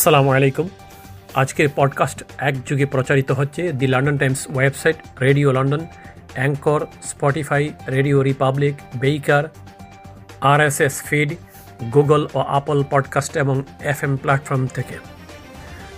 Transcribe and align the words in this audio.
আসসালামু 0.00 0.30
আলাইকুম। 0.30 0.68
আজকের 1.34 1.68
পডকাস্ট 1.76 2.24
একযুগে 2.38 2.86
প্রচারিত 2.86 3.30
হচ্ছে 3.32 3.72
the 3.72 3.86
London 3.86 4.18
Times 4.18 4.46
website 4.54 4.96
radio 5.20 5.52
London 5.52 5.86
anchor 6.34 6.86
Spotify 7.02 7.70
radio 7.88 8.22
republic 8.22 8.74
baker 8.96 9.44
RSS 10.40 11.02
feed 11.02 11.34
Google 11.94 12.28
O 12.34 12.38
Apple 12.38 12.84
podcast 12.90 13.36
এবং 13.36 13.62
এফ 13.80 14.04
এম 14.04 14.16
প্ল্যাটফর্ম 14.16 14.66
থেকে। 14.66 14.96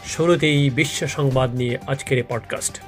শুরুতেই 0.04 0.70
বিশ্ব 0.70 1.06
সংবাদ 1.06 1.54
নিয়ে 1.54 1.78
আজকের 1.86 2.18
এই 2.18 2.24
পডকাস্ট 2.28 2.80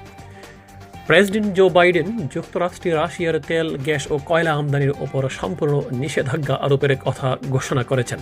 প্রেসিডেন্ট 1.06 1.54
জো 1.54 1.68
বাইডেন 1.68 2.28
যুক্তরাষ্ট্রে 2.34 2.90
রাশিয়ার 2.90 3.40
তেল, 3.40 3.76
গ্যাস 3.76 4.10
ও 4.10 4.18
কয়লা 4.26 4.52
আমদানির 4.52 4.92
ওপর 5.00 5.28
সম্পূর্ণ 5.28 5.80
নিষেধাজ্ঞা 5.90 6.54
আরোপের 6.54 6.96
কথা 6.96 7.36
ঘোষণা 7.50 7.82
করেছেন। 7.82 8.18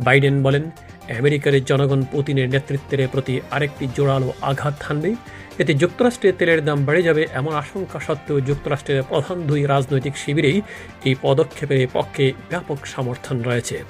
বাইডেন 0.00 0.42
বলেন, 0.42 0.70
আমেরিকার 1.18 1.64
জনগণ 1.64 2.02
পুতিনের 2.02 2.48
নেতৃত্বের 2.48 3.08
প্রতি 3.08 3.40
আরেকটি 3.50 3.88
জোরালো 3.96 4.32
আঘাত 4.42 4.82
হানবে। 4.82 5.14
এতে 5.58 5.74
যুক্তরাষ্ট্রের 5.74 6.36
তেলের 6.38 6.64
দাম 6.64 6.84
বেড়ে 6.84 7.02
যাবে 7.02 7.26
এমন 7.32 7.52
আশঙ্কা 7.54 8.00
সত্ত্বেও 8.00 8.40
যুক্তরাষ্ট্রের 8.40 9.02
প্রধান 9.02 9.46
দুই 9.46 9.66
রাজনৈতিক 9.66 10.16
শিবিরেই 10.16 10.62
এই 11.04 11.14
পদক্ষেপের 11.22 11.88
পক্ষে 11.92 12.32
ব্যাপক 12.50 12.86
সমর্থন 12.86 13.42
রয়েছে। 13.42 13.82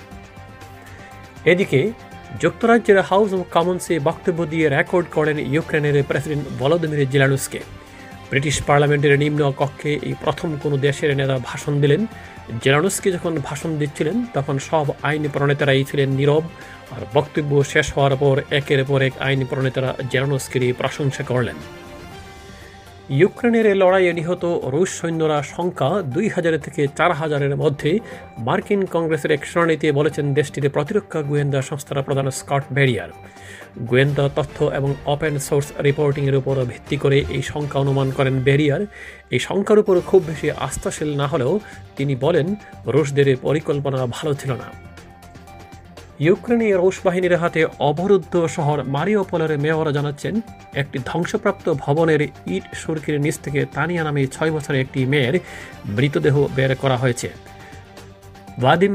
এদিকে, 1.44 1.92
যুক্তরাজ্যের 2.40 3.02
হাউস 3.02 3.32
অব 3.32 3.42
কমন্সে 3.50 3.98
বক্তব্য 3.98 4.46
দিয়ে 4.46 4.68
রেকর্ড 4.68 5.06
করেন 5.10 5.38
ইউক্রেনের 5.38 6.02
প্রেসিডেন্ট 6.02 6.48
ভলোদিমির 6.58 7.10
জেলানুসকে। 7.10 7.60
ব্রিটিশ 8.30 8.62
পার্লামেন্টের 8.62 9.18
নিম্ন 9.18 9.52
কক্ষে 9.56 9.92
এই 9.94 10.14
প্রথম 10.24 10.56
কোনো 10.62 10.76
দেশের 10.76 11.16
নেতা 11.16 11.38
ভাষণ 11.38 11.80
দিলেন। 11.80 12.06
জেলানুসকে 12.64 13.08
যখন 13.12 13.32
ভাষণ 13.48 13.70
দিচ্ছিলেন, 13.78 14.16
তখন 14.36 14.56
সব 14.58 14.86
আইন 15.02 15.24
প্রণেতারাই 15.34 15.84
ছিলেন 15.90 16.08
নীরব 16.18 16.44
আর 16.94 17.02
বক্তব্য 17.16 17.52
শেষ 17.72 17.86
হওয়ার 17.94 18.14
পর 18.16 18.36
একের 18.58 18.80
পর 18.84 19.00
এক 19.08 19.14
আইন 19.26 19.40
প্রণেতারা 19.50 19.90
জেলানুসকেরই 20.12 20.72
প্রশংসা 20.72 21.22
করলেন। 21.30 21.58
ইউক্রেনের 23.20 23.66
লড়াইয়ে 23.76 24.12
নিহত 24.12 24.44
রুশ 24.74 24.90
সৈন্যরা 25.00 25.38
সংখ্যা 25.56 25.88
দুই 26.14 26.26
হাজার 26.28 26.54
থেকে 26.58 26.82
চার 26.98 27.10
হাজারের 27.12 27.54
মধ্যে 27.56 27.90
মার্কিন 28.38 28.80
কংগ্রেসের 28.86 29.32
এক 29.32 29.42
শুনানিতে 29.46 29.86
বলেছেন 29.92 30.24
দেশটির 30.34 30.66
প্রতিরক্ষা 30.70 31.20
গোয়েন্দা 31.22 31.60
সংস্থার 31.62 32.06
প্রধান 32.06 32.26
স্কট 32.30 32.64
ব্যারিয়ার 32.72 33.10
গোয়েন্দা 33.88 34.24
তথ্য 34.28 34.56
এবং 34.78 34.90
ওপেন 35.06 35.34
সোর্স 35.38 35.68
রিপোর্টিংয়ের 35.82 36.36
উপর 36.36 36.54
ভিত্তি 36.64 36.96
করে 36.96 37.18
এই 37.36 37.42
সংখ্যা 37.42 37.80
অনুমান 37.80 38.08
করেন 38.10 38.34
ব্যারিয়ার 38.40 38.82
এই 39.30 39.40
সংখ্যার 39.40 39.78
উপর 39.78 39.94
খুব 40.00 40.20
বেশি 40.26 40.46
আস্থাশীল 40.66 41.10
না 41.16 41.26
হলেও 41.26 41.52
তিনি 41.96 42.14
বলেন, 42.14 42.46
রুশদের 42.86 43.28
পরিকল্পনা 43.36 44.06
ভালো 44.06 44.32
ছিল 44.34 44.52
না। 44.54 44.68
ইউক্রেনে 46.26 46.68
রুশ 46.80 46.96
বাহিনীর 47.06 47.34
হাতে 47.42 47.60
অবরুদ্ধ 47.88 48.34
শহর 48.56 48.78
মারিওপোলের 48.94 49.52
মেয়র 49.64 49.88
জানাচ্ছেন, 49.96 50.34
একটি 50.80 50.98
ধ্বংসপ্রাপ্ত 51.10 51.66
ভবনের 51.84 52.20
ইট 52.54 52.64
সুরকির 52.80 53.16
নিচ 53.24 53.36
থেকে 53.44 53.60
তানিয়া 53.76 54.02
নামে 54.06 54.22
ছয় 54.34 54.52
বছরের 54.56 54.82
একটি 54.84 55.00
মেয়ের 55.12 55.34
মৃতদেহ 55.96 56.36
বের 56.56 56.72
করা 56.82 56.96
হয়েছে। 57.02 57.28
ভ্লাদিম 58.60 58.94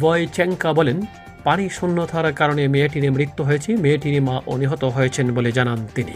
ভয়চেঙ্কা 0.00 0.70
বলেন, 0.78 0.98
পানি 1.46 1.64
শূন্যতার 1.78 2.26
কারণে 2.40 2.62
মেয়েটির 2.74 3.04
মৃত্যু 3.16 3.42
হয়েছে, 3.48 3.70
মেয়েটির 3.84 4.16
মা 4.28 4.36
অনিহত 4.54 4.82
হয়েছেন 4.96 5.26
বলে 5.36 5.50
জানান 5.58 5.78
তিনি। 5.96 6.14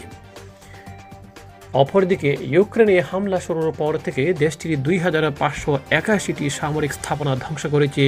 অপরদিকে, 1.81 2.29
ইউক্রেনে 2.53 2.95
হামলা 3.09 3.39
শুরুর 3.45 3.69
পর 3.79 3.93
থেকে 4.05 4.23
দেশটির 4.43 4.71
দুই 4.85 4.97
হাজার 5.03 5.23
পাঁচশো 5.41 5.71
একাশিটি 5.99 6.45
সামরিক 6.59 6.91
স্থাপনা 6.97 7.33
ধ্বংস 7.43 7.63
করেছে 7.73 8.03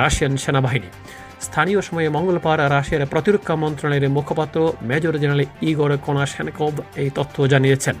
রাশিয়ান 0.00 0.34
সেনাবাহিনী। 0.44 0.90
স্থানীয় 1.46 1.80
সময়ে 1.88 2.08
মঙ্গলবার 2.16 2.58
রাশিয়ার 2.74 3.10
প্রতিরক্ষা 3.12 3.54
মন্ত্রণালয়ের 3.62 4.14
মুখপাত্র 4.16 4.58
মেজর 4.88 5.14
জেনারেল 5.22 5.42
ইগর 5.70 5.90
কোনাশেনকভ 6.06 6.74
এই 7.02 7.10
তথ্য 7.18 7.36
জানিয়েছেন। 7.52 7.96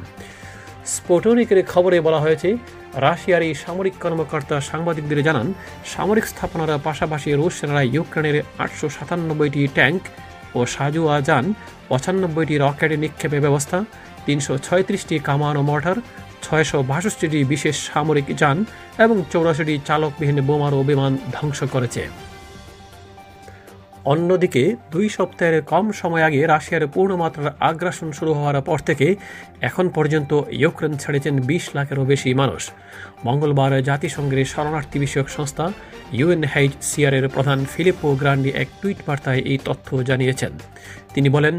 স্পোটনিকের 0.94 1.60
খবরে 1.72 1.96
বলা 2.06 2.20
হয়েছে, 2.24 2.48
রাশিয়ার 3.06 3.42
এই 3.48 3.54
সামরিক 3.62 3.94
কর্মকর্তা 4.02 4.56
সাংবাদিকদের 4.70 5.20
জানান, 5.28 5.46
সামরিক 5.92 6.26
স্থাপনার 6.32 6.70
পাশাপাশি 6.86 7.28
রুশ 7.32 7.52
সেনারা 7.58 7.82
ইউক্রেনের 7.94 8.36
আটশো 8.64 8.86
সাতানব্বইটি 8.96 9.62
ট্যাঙ্ক 9.76 10.02
ও 10.58 10.60
সাজুয়া 10.74 11.16
যান, 11.28 11.44
পঁচানব্বইটি 11.88 12.54
রকেট 12.64 12.90
নিক্ষেপের 13.02 13.44
ব্যবস্থা, 13.46 13.78
তিনশো 14.26 14.52
ছয়ত্রিশটি 14.66 15.16
কামান 15.28 15.54
ও 15.60 15.62
মর্টার, 15.70 15.96
ছয়শো 16.44 16.78
বাষট্টিটি 16.90 17.38
বিশেষ 17.52 17.76
সামরিক 17.90 18.26
যান 18.40 18.56
এবং 19.04 19.16
চৌরাশিটি 19.32 19.74
চালকবিহীন 19.88 20.38
বোমার 20.48 20.72
ও 20.78 20.80
বিমান 20.90 21.12
ধ্বংস 21.36 21.60
করেছে। 21.74 22.02
অন্যদিকে, 24.04 24.76
দুই 24.90 25.08
সপ্তাহের 25.08 25.62
কম 25.62 25.92
সময় 25.92 26.22
আগে 26.22 26.46
রাশিয়ার 26.46 26.88
পূর্ণমাত্রার 26.88 27.52
আগ্রাসন 27.60 28.12
শুরু 28.12 28.32
হওয়ার 28.34 28.62
পর 28.62 28.78
থেকে 28.78 29.16
এখন 29.60 29.88
পর্যন্ত 29.88 30.42
ইউক্রেন 30.50 30.92
ছেড়েছেন 30.96 31.40
বিশ 31.40 31.74
লাখেরও 31.74 32.04
বেশি 32.04 32.34
মানুষ। 32.34 32.70
মঙ্গলবার 33.24 33.82
জাতিসংঘের 33.82 34.44
শরণার্থী 34.44 34.98
বিষয়ক 34.98 35.28
সংস্থা 35.28 35.72
ইউএনহাইচ 36.12 36.72
সিআরের 36.80 37.28
প্রধান 37.28 37.64
ফিলিপো 37.64 38.14
গ্রান্ডি 38.14 38.50
এক 38.50 38.68
টুইট 38.82 38.96
বার্তায় 39.06 39.38
এই 39.38 39.58
তথ্য 39.64 40.02
জানিয়েছেন। 40.02 40.52
তিনি 41.14 41.28
বলেন 41.28 41.58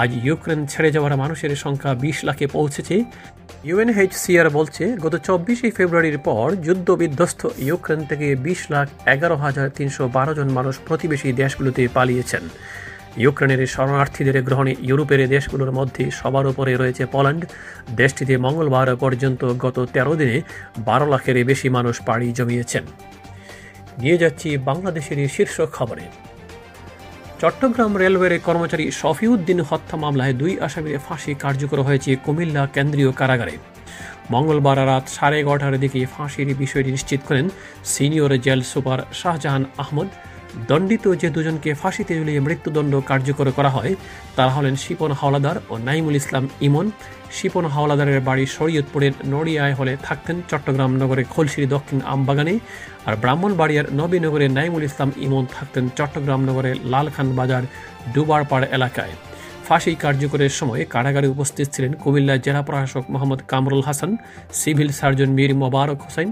আজ 0.00 0.10
ইউক্রেন 0.26 0.60
ছেড়ে 0.66 0.90
যাওয়ার 0.90 1.14
মানুষের 1.16 1.52
সংখ্যা 1.56 1.94
বিশ 1.94 2.16
লাখে 2.24 2.46
পৌঁছেছে। 2.46 2.96
ইউএনএইচসিআর 3.64 4.48
বলছে, 4.50 4.84
গত 5.04 5.14
চব্বিশে 5.26 5.68
ফেব্রুয়ারির 5.70 6.18
পর 6.18 6.46
যুদ্ধ 6.66 6.88
বিধ্বস্ত 6.90 7.40
ইউক্রেন 7.58 8.00
থেকে 8.04 8.26
বিশ 8.46 8.60
লাখ 8.70 8.86
এগারো 9.06 9.36
হাজার 9.36 9.66
তিনশো 9.76 10.08
বারো 10.08 10.32
জন 10.34 10.48
মানুষ 10.48 10.74
প্রতিবেশী 10.86 11.28
দেশগুলোতে 11.32 11.82
পালিয়েছেন। 11.94 12.42
ইউক্রেনের 13.16 13.60
শরণার্থীদের 13.66 14.36
গ্রহণে 14.42 14.72
ইউরোপের 14.88 15.20
দেশগুলোর 15.28 15.72
মধ্যে 15.72 16.04
সবার 16.10 16.44
উপরে 16.46 16.72
রয়েছে 16.76 17.06
পোল্যান্ড। 17.06 17.42
দেশটিতে 17.96 18.34
মঙ্গলবার 18.36 18.88
পর্যন্ত 18.96 19.40
গত 19.64 19.76
তেরো 19.94 20.12
দিনে 20.16 20.36
বারো 20.78 21.06
লাখের 21.12 21.36
বেশি 21.44 21.68
মানুষ 21.68 21.94
পাড়ি 22.06 22.28
জমিয়েছেন। 22.32 22.84
নিয়ে 24.00 24.16
যাচ্ছি 24.18 24.48
বাংলাদেশের 24.68 25.18
শীর্ষ 25.28 25.56
খবরে। 25.76 26.04
চট্টগ্রাম 27.44 27.92
রেলওয়ের 28.02 28.34
কর্মচারী 28.46 28.84
শফিউদ্দিন 29.00 29.60
হত্যা 29.68 29.96
মামলায় 30.02 30.34
দুই 30.40 30.52
আসামির 30.66 31.02
ফাঁসি 31.06 31.32
কার্যকর 31.44 31.78
হয়েছে 31.88 32.10
কুমিল্লা 32.24 32.62
কেন্দ্রীয় 32.74 33.10
কারাগারে। 33.20 33.54
মঙ্গলবার 34.32 34.78
রাত 34.90 35.04
সাড়ে 35.16 35.36
এগারোটার 35.40 35.74
দিকে 35.84 36.00
ফাঁসির 36.14 36.48
বিষয়টি 36.62 36.90
নিশ্চিত 36.96 37.20
করেন 37.28 37.46
senior 37.92 38.32
jail 38.44 38.60
super 38.72 38.98
Shahjahan 39.20 39.64
Ahmad. 39.82 40.08
দণ্ডিত 40.68 41.04
যে 41.22 41.28
দুজনকে 41.36 41.70
ফাঁসিতে 41.74 42.12
ঝুলিয়ে 42.18 42.40
মৃত্যুদণ্ড 42.46 42.92
কার্যকর 43.10 43.46
করা 43.58 43.70
হয়, 43.76 43.92
তারা 44.36 44.52
হলেন 44.56 44.74
শিপন 44.76 45.12
হাওলাদার 45.20 45.56
ও 45.70 45.74
নাইমুল 45.88 46.16
ইসলাম 46.16 46.44
ইমন। 46.66 46.86
শিপন 47.36 47.64
হাওলাদারের 47.74 48.20
বাড়ি 48.20 48.44
শরীয়তপুরের 48.56 49.12
নড়িয়ায় 49.32 49.74
হলে 49.74 49.92
থাকতেন 50.02 50.36
চট্টগ্রাম 50.50 50.92
নগরের 51.02 51.26
খোলসিরি 51.34 51.66
দক্ষিণ 51.66 51.98
আমবাগানে 52.12 52.54
আর 53.06 53.14
ব্রাহ্মণবাড়িয়ার 53.22 53.86
নবীনগরের 54.00 54.50
নাইমুল 54.58 54.84
ইসলাম 54.88 55.10
ইমন 55.26 55.44
থাকতেন 55.56 55.84
চট্টগ্রাম 55.98 56.40
নগরের 56.48 56.76
লালখান 56.92 57.28
বাজার 57.38 57.62
ডুবারপাড় 58.14 58.66
এলাকায়। 58.76 59.14
ফাঁসি 59.66 59.92
কার্যকরের 59.94 60.52
সময় 60.58 60.82
কারাগারে 60.94 61.28
উপস্থিত 61.34 61.66
ছিলেন 61.74 61.92
কুমিল্লা 62.02 62.36
জেলা 62.44 62.62
প্রশাসক 62.62 63.04
মোহাম্মদ 63.12 63.40
কামরুল 63.50 63.82
হাসান, 63.88 64.10
সিভিল 64.60 64.90
সার্জন 64.98 65.30
মীর 65.38 65.50
মোবারক 65.62 65.98
হোসেন, 66.06 66.28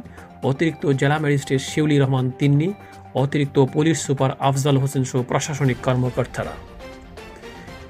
অতিরিক্ত 0.51 0.83
জেলা 1.01 1.17
ম্যাজিস্ট্রেট 1.23 1.61
শিউলি 1.71 1.97
রহমান 1.99 2.27
তিন্নি 2.39 2.69
অতিরিক্ত 3.15 3.65
পুলিশ 3.65 4.01
সুপার 4.01 4.31
আফজাল 4.39 4.77
হোসেন 4.77 5.05
সহ 5.05 5.23
প্রশাসনিক 5.23 5.77
কর্মকর্তারা। 5.83 6.51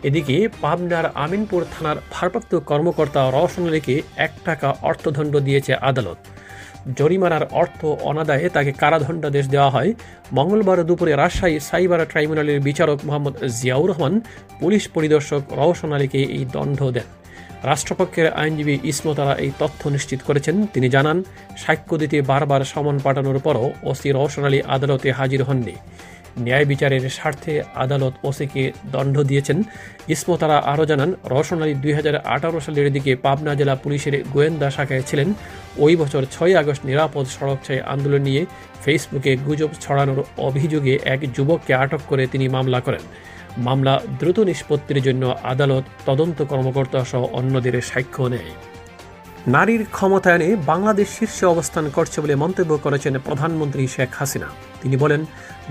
এদিকে 0.02 0.48
পাবনার 0.60 1.06
আমিনপুর 1.14 1.64
থানার 1.72 1.96
ভারপ্রাপ্ত 2.10 2.54
কর্মকর্তা 2.54 3.30
রওশন 3.30 3.66
আলীকে 3.66 4.02
এক 4.16 4.30
টাকা 4.44 4.74
অর্থদণ্ড 4.82 5.36
দিয়েছে 5.36 5.74
আদালত। 5.74 6.16
জরিমানার 6.96 7.44
অর্থ 7.50 7.84
অনাদায়ে 7.84 8.48
তাকে 8.48 8.72
কারাদণ্ডাদেশ 8.72 9.48
দেওয়া 9.48 9.70
হয়। 9.70 9.94
মঙ্গলবার 10.32 10.84
দুপুরে 10.84 11.16
রাজশাহী 11.16 11.60
সাইবার 11.60 12.06
ট্রাইব্যুনালের 12.06 12.60
বিচারক 12.60 13.04
মোহাম্মদ 13.04 13.44
জিয়াউর 13.44 13.90
রহমান, 13.90 14.20
পুলিশ 14.60 14.88
পরিদর্শক 14.88 15.42
রওশন 15.52 15.92
আলীকে 15.92 16.22
এই 16.22 16.44
দণ্ড 16.52 16.82
দেন। 16.82 17.19
রাষ্ট্রপক্ষের 17.64 18.32
আইনজীবী 18.32 18.78
ইসমতারা 18.84 19.34
এই 19.44 19.50
তথ্য 19.58 19.88
নিশ্চিত 19.88 20.20
করেছেন। 20.22 20.66
তিনি 20.66 20.88
জানান, 20.88 21.24
সাক্ষ্য 21.56 21.98
দিতে 21.98 22.22
বারবার 22.22 22.62
সমন 22.64 22.98
পাঠানোর 22.98 23.38
পরও 23.38 23.72
ওসি 23.82 24.08
রওশন 24.12 24.44
আলী 24.44 24.58
আদালতে 24.62 25.08
হাজির 25.12 25.42
হননি। 25.42 25.74
ন্যায় 26.38 26.64
বিচারের 26.64 27.10
স্বার্থে 27.10 27.62
আদালত 27.74 28.14
ওসিকে 28.22 28.72
দণ্ড 28.92 29.16
দিয়েছেন। 29.20 29.62
ইসমতারা 30.08 30.56
আরও 30.72 30.84
জানান, 30.86 31.10
রওশন 31.30 31.62
আলী 31.62 31.74
দুই 31.74 31.92
সালের 32.60 32.92
দিকে 32.92 33.16
পাবনা 33.16 33.54
জেলা 33.54 33.74
পুলিশের 33.74 34.24
গোয়েন্দা 34.32 34.70
শাখায় 34.70 35.04
ছিলেন। 35.06 35.34
ওই 35.78 35.96
বছর 35.96 36.22
ছয় 36.30 36.54
আগস্ট 36.58 36.84
নিরাপদ 36.86 37.26
সড়ক 37.26 37.58
ছাই 37.66 37.80
আন্দোলন 37.80 38.22
নিয়ে 38.22 38.46
ফেসবুকে 38.84 39.36
গুজব 39.36 39.70
ছড়ানোর 39.80 40.20
অভিযোগে 40.38 40.98
এক 41.04 41.20
যুবককে 41.36 41.74
আটক 41.74 42.00
করে 42.08 42.26
তিনি 42.26 42.48
মামলা 42.48 42.80
করেন। 42.80 43.00
মামলা 43.58 44.00
দ্রুত 44.18 44.38
নিষ্পত্তির 44.38 45.02
জন্য 45.02 45.36
আদালত 45.42 45.84
তদন্ত 46.06 46.42
কর্মকর্তা 46.42 47.04
সহ 47.04 47.26
অন্যদের 47.32 47.82
সাক্ষ্য 47.82 48.22
নেয়। 48.22 48.50
নারীর 49.46 49.86
ক্ষমতায়নে 49.92 50.56
বাংলাদেশ 50.66 51.08
শীর্ষে 51.18 51.46
অবস্থান 51.46 51.90
করছে 51.90 52.20
বলে 52.20 52.34
মন্তব্য 52.34 52.78
করেছেন 52.78 53.18
প্রধানমন্ত্রী 53.18 53.86
শেখ 53.86 54.08
হাসিনা। 54.18 54.46
তিনি 54.82 54.96
বলেন, 54.96 55.24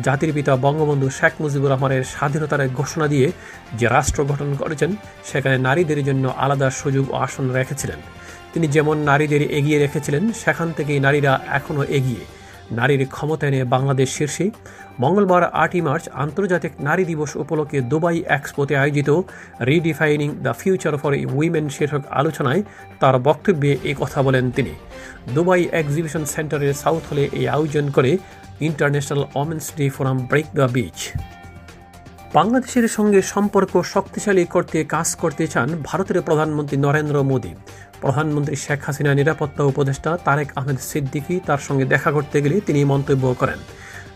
জাতির 0.04 0.34
পিতা 0.34 0.56
বঙ্গবন্ধু 0.56 1.10
শেখ 1.10 1.34
মুজিবুর 1.40 1.72
রহমানের 1.72 2.04
স্বাধীনতার 2.04 2.68
ঘোষণা 2.68 3.08
দিয়ে 3.08 3.32
যে 3.74 3.88
রাষ্ট্র 3.88 4.26
গঠন 4.26 4.56
করেছেন, 4.56 4.96
সেখানে 5.26 5.58
নারীদের 5.58 6.04
জন্য 6.04 6.34
আলাদা 6.38 6.70
সুযোগ 6.70 7.12
ও 7.12 7.16
আসন 7.16 7.50
রেখেছিলেন। 7.52 7.98
তিনি 8.54 8.68
যেমন 8.68 8.98
নারীদের 8.98 9.42
এগিয়ে 9.42 9.80
রেখেছিলেন, 9.80 10.32
সেখান 10.32 10.74
থেকেই 10.74 11.00
নারীরা 11.00 11.40
এখনও 11.48 11.84
এগিয়ে। 11.84 12.39
নারীর 12.72 13.06
ক্ষমতায়নে 13.06 13.64
বাংলাদেশ 13.64 14.10
শীর্ষে 14.18 14.50
মঙ্গলবার 15.00 15.44
আটই 15.44 15.82
মার্চ 15.82 16.10
আন্তর্জাতিক 16.14 16.72
নারী 16.80 17.04
দিবস 17.06 17.36
উপলক্ষে 17.36 17.82
দুবাই 17.82 18.24
এক্সপোতে 18.28 18.78
আয়োজিত 18.78 19.10
redefining 19.66 20.30
the 20.44 20.54
future 20.54 20.98
for 20.98 21.14
women 21.36 21.70
শীর্ষক 21.70 22.02
আলোচনায় 22.10 22.64
তার 23.00 23.20
বক্তব্যে 23.20 23.78
এই 23.84 23.96
কথা 24.00 24.22
বলেন 24.22 24.52
তিনি। 24.52 24.74
দুবাই 25.36 25.64
এক্সিবিশন 25.72 26.26
সেন্টারের 26.26 26.74
সাউথ 26.74 27.04
হলে 27.12 27.30
এই 27.32 27.48
আয়োজন 27.48 27.90
করে 27.90 28.18
international 28.60 29.24
women's 29.36 29.72
day 29.78 29.90
forum 29.90 30.18
break 30.18 30.46
the 30.56 30.68
beach. 30.74 30.98
বাংলাদেশের 32.38 32.88
সঙ্গে 32.88 33.20
সম্পর্ক 33.34 33.74
শক্তিশালী 33.94 34.44
করতে 34.46 34.78
কাজ 34.96 35.10
করতে 35.22 35.44
চান 35.48 35.70
ভারতের 35.90 36.18
প্রধানমন্ত্রী 36.22 36.78
নরেন্দ্র 36.78 37.18
মোদী। 37.24 37.52
প্রধানমন্ত্রী 38.02 38.56
শেখ 38.66 38.80
হাসিনা 38.86 39.12
নিরাপত্তা 39.14 39.64
উপদেষ্টা 39.64 40.12
তারেক 40.26 40.50
আহমেদ 40.56 40.80
সিদ্দিকি 40.90 41.36
তার 41.48 41.62
সঙ্গে 41.68 41.86
দেখা 41.86 42.10
করতে 42.12 42.38
গেলে 42.44 42.58
তিনি 42.68 42.80
মন্তব্য 42.86 43.24
করেন। 43.40 43.60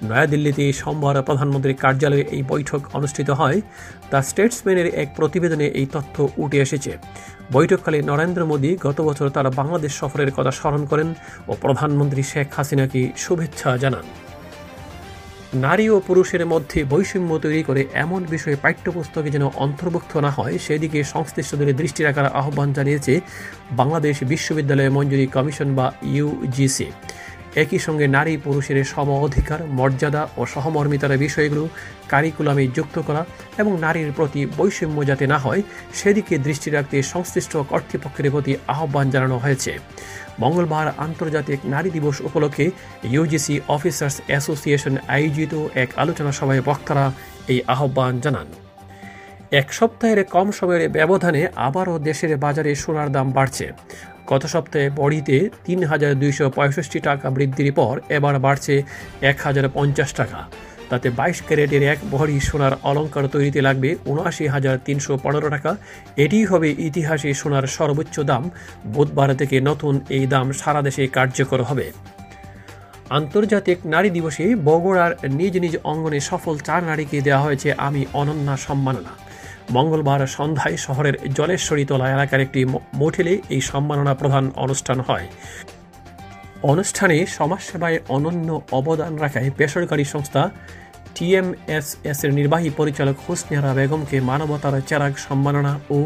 নয়াদিল্লিতে 0.09 0.65
সোমবার 0.73 1.15
প্রধানমন্ত্রীর 1.27 1.79
কার্যালয়ে 1.83 2.25
এই 2.35 2.43
বৈঠক 2.51 2.81
অনুষ্ঠিত 2.97 3.29
হয়। 3.29 3.57
দ্য 4.11 4.19
স্টেটসম্যানের 4.29 4.87
এক 5.01 5.07
প্রতিবেদনে 5.17 5.67
এই 5.79 5.87
তথ্য 5.91 6.15
উঠে 6.43 6.59
এসেছে। 6.65 6.91
বৈঠককালে 7.51 7.99
নরেন্দ্র 8.01 8.41
মোদী 8.45 8.71
গত 8.85 8.97
বছর 9.01 9.27
তার 9.29 9.47
বাংলাদেশ 9.59 9.91
সফরের 10.01 10.31
কথা 10.37 10.51
স্মরণ 10.51 10.83
করেন 10.85 11.09
ও 11.49 11.51
প্রধানমন্ত্রী 11.63 12.21
শেখ 12.31 12.47
হাসিনাকে 12.57 13.01
শুভেচ্ছা 13.17 13.69
জানান। 13.77 14.05
নারী 15.53 15.85
ও 15.89 15.97
পুরুষের 16.07 16.43
মধ্যে 16.45 16.79
বৈষম্য 16.83 17.31
তৈরি 17.39 17.61
করে 17.63 17.81
এমন 17.93 18.21
বিষয়ে 18.29 18.61
পাঠ্যপুস্তকে 18.63 19.29
যেন 19.31 19.45
অন্তর্ভুক্ত 19.63 20.17
না 20.17 20.31
হয়, 20.31 20.55
সেদিকে 20.57 20.99
সংশ্লিষ্টদের 21.03 21.69
দৃষ্টি 21.75 22.01
রাখার 22.03 22.27
আহ্বান 22.39 22.69
জানিয়েছে 22.73 23.13
বাংলাদেশ 23.71 24.15
বিশ্ববিদ্যালয় 24.23 24.89
মঞ্জুরি 24.89 25.27
কমিশন 25.27 25.69
বা 25.75 25.87
ইউজিসি 26.03 26.87
একই 27.55 27.79
সঙ্গে 27.79 28.05
নারী 28.07 28.33
পুরুষের 28.37 28.77
সম 28.83 29.07
অধিকার, 29.27 29.59
মর্যাদা 29.79 30.23
ও 30.37 30.41
সহমর্মিতার 30.45 31.21
বিষয়গুলো 31.25 31.63
কারিকুলামে 32.11 32.63
যুক্ত 32.67 32.95
করা 32.99 33.21
এবং 33.57 33.71
নারীর 33.79 34.11
প্রতি 34.11 34.41
বৈষম্য 34.57 34.97
যাতে 35.09 35.25
না 35.27 35.37
হয়, 35.37 35.61
সেদিকে 35.93 36.35
দৃষ্টি 36.37 36.69
রাখতে 36.69 36.97
সংশ্লিষ্ট 37.03 37.53
কর্তৃপক্ষের 37.71 38.31
প্রতি 38.31 38.51
আহ্বান 38.67 39.05
জানানো 39.09 39.37
হয়েছে। 39.37 39.71
মঙ্গলবার 40.39 40.87
আন্তর্জাতিক 40.97 41.59
নারী 41.65 41.89
দিবস 41.89 42.21
উপলক্ষে 42.21 42.71
ইউজিসি 43.03 43.59
অফিসার্স 43.67 44.21
অ্যাসোসিয়েশন 44.27 44.97
আয়োজিত 45.07 45.53
এক 45.75 45.89
আলোচনা 45.97 46.31
সভায় 46.31 46.61
বক্তারা 46.61 47.11
এই 47.47 47.61
আহ্বান 47.67 48.19
জানান। 48.19 48.47
এক 49.51 49.73
সপ্তাহের 49.73 50.25
কম 50.25 50.51
সময়ের 50.51 50.89
ব্যবধানে 50.89 51.47
আবারও 51.55 51.99
দেশের 51.99 52.37
বাজারে 52.37 52.75
সোনার 52.75 53.11
দাম 53.11 53.31
বাড়ছে। 53.31 53.71
গত 54.27 54.45
সপ্তাহে 54.45 54.89
বড়িতে 54.89 55.49
তিন 55.65 55.83
হাজার 55.83 56.19
দুইশো 56.19 56.49
পঁয়ষট্টি 56.49 56.99
টাকা 56.99 57.29
বৃদ্ধির 57.29 57.73
পর 57.73 57.99
এবার 58.09 58.39
বাড়ছে 58.39 58.83
এক 59.21 59.37
হাজার 59.41 59.69
পঞ্চাশ 59.69 60.13
টাকা। 60.13 60.49
তাতে 60.93 61.09
বাইশ 61.19 61.37
ক্যারেটের 61.47 61.83
এক 61.93 61.99
ভরি 62.11 62.35
সোনার 62.49 62.73
অলঙ্কার 62.89 63.25
তৈরিতে 63.33 63.59
লাগবে 63.67 63.89
উনআশি 64.11 64.45
হাজার 64.47 64.75
তিনশো 64.85 65.13
পনেরো 65.23 65.47
টাকা। 65.49 65.71
এটিই 66.23 66.45
হবে 66.45 66.69
ইতিহাসে 66.87 67.29
সোনার 67.33 67.65
সর্বোচ্চ 67.67 68.15
দাম। 68.31 68.43
বুধবার 68.93 69.29
থেকে 69.35 69.57
নতুন 69.69 69.93
এই 70.09 70.25
দাম 70.27 70.47
সারা 70.51 70.81
দেশে 70.81 71.03
কার্যকর 71.07 71.59
হবে। 71.63 71.85
আন্তর্জাতিক 73.09 73.77
নারী 73.85 74.09
দিবসে 74.09 74.45
বগুড়ার 74.67 75.11
নিজ 75.39 75.53
নিজ 75.63 75.75
অঙ্গনে 75.91 76.19
সফল 76.29 76.55
চার 76.57 76.81
নারীকে 76.83 77.17
দেওয়া 77.21 77.45
হয়েছে 77.45 77.69
আমি 77.87 78.01
অনন্যা 78.21 78.55
সম্মাননা। 78.57 79.13
মঙ্গলবার 79.71 80.21
সন্ধ্যায় 80.37 80.77
শহরের 80.77 81.15
জলেশ্বরী 81.37 81.83
তোলা 81.85 82.07
এলাকার 82.11 82.43
একটি 82.45 82.61
মোটেলে 82.93 83.33
এই 83.55 83.61
সম্মাননা 83.71 84.13
প্রধান 84.13 84.45
অনুষ্ঠান 84.55 84.97
হয়। 84.99 85.27
অনুষ্ঠানে 86.71 87.17
সমাজসেবায় 87.37 87.97
অনন্য 88.15 88.49
অবদান 88.71 89.13
রাখায় 89.17 89.49
বেসরকারি 89.57 90.05
সংস্থা 90.05 90.41
টিএমএসএস 91.15 92.23
এর 92.23 92.33
নির্বাহী 92.33 92.69
পরিচালক 92.69 93.15
হুসনিয়ারা 93.29 93.73
বেগমকে 93.73 94.21
মানবতার 94.21 94.81
চেরাগ 94.87 95.13
সম্মাননা 95.17 95.79
ও 95.89 96.05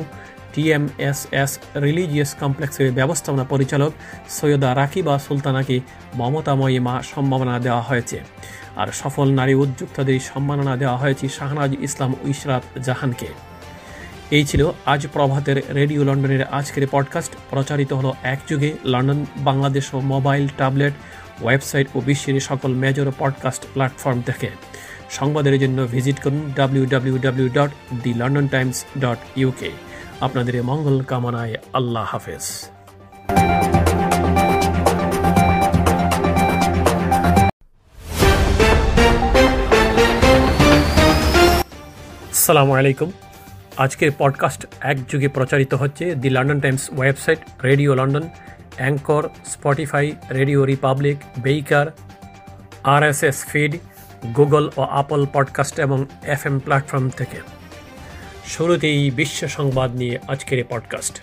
টিএমএসএস 0.53 1.59
রিলিজিয়াস 1.75 2.35
কমপ্লেক্সের 2.39 2.91
ব্যবস্থাপনা 2.91 3.43
পরিচালক 3.43 3.91
সৈয়দা 4.29 4.75
রাকিবা 4.75 5.19
সুলতানাকে 5.19 5.79
মমতাময়ী 6.15 6.79
মা 6.79 7.01
সম্মাননা 7.03 7.59
দেওয়া 7.59 7.81
হয়েছে। 7.81 8.19
আর 8.75 8.87
সফল 8.87 9.27
নারী 9.31 9.53
উদ্যোক্তাদের 9.53 10.19
সম্মাননা 10.19 10.77
দেওয়া 10.77 10.97
হয়েছে 10.97 11.29
শাহনাজ 11.29 11.75
ইসলাম 11.81 12.13
ইশরাত 12.23 12.63
জাহানকে। 12.83 13.27
এই 14.31 14.45
ছিল 14.45 14.71
আজ 14.85 15.07
প্রভাতের 15.07 15.75
রেডিও 15.75 16.03
লন্ডনের 16.03 16.43
আজকের 16.43 16.87
পডকাস্ট। 16.91 17.35
প্রচারিত 17.49 17.93
হলো 17.93 18.13
এক 18.23 18.39
যুগে 18.49 18.73
লন্ডন, 18.85 19.25
বাংলাদেশ 19.37 19.93
ও 19.93 19.99
মোবাইল 19.99 20.47
ট্যাবলেট, 20.57 20.93
ওয়েবসাইট 21.41 21.87
ও 21.95 22.01
বিশ্বের 22.01 22.39
সকল 22.39 22.71
মেজর 22.73 23.11
পডকাস্ট 23.19 23.65
প্ল্যাটফর্ম 23.73 24.21
থেকে। 24.21 24.49
সংবাদের 25.11 25.59
জন্য 25.59 25.87
ভিজিট 25.87 26.19
করুন 26.19 26.53
W 26.55 26.85
W 26.85 27.49
dot 27.49 27.69
the 28.03 28.13
London 28.13 28.47
Times 28.47 28.85
dot 28.99 29.17
আপনাদের 30.21 30.63
মঙ্গল 30.63 31.01
কামনায় 31.01 31.55
আল্লাহ 31.73 32.03
হাফেজ। 32.03 32.45
আসসালামু 42.31 42.73
আলাইকুম। 42.73 43.11
আজকের 43.77 44.11
পডকাস্ট 44.17 44.65
এক 44.81 44.97
যুগে 45.09 45.27
প্রচারিত 45.27 45.73
হচ্ছে 45.73 46.15
the 46.15 46.29
London 46.29 46.59
Times 46.59 46.89
website, 46.97 47.39
radio 47.63 47.95
London, 47.95 48.29
anchor, 48.77 49.29
Spotify, 49.45 50.15
radio 50.31 50.65
republic, 50.65 51.17
baker, 51.39 51.87
RSS 52.83 53.45
feed 53.45 53.77
Google 54.35 54.69
O 54.77 54.81
Apple 54.81 55.25
podcast 55.33 55.79
এবং 55.79 56.05
এফ 56.23 56.45
এম 56.45 56.59
প্ল্যাটফর্ম 56.59 57.09
থেকে। 57.09 57.37
শুরুতেই 58.45 59.11
বিশ্ব 59.11 59.47
সংবাদ 59.47 59.95
নিয়ে 59.95 60.19
আজকের 60.27 60.57
এই 60.57 60.63
পডকাস্ট। 60.69 61.21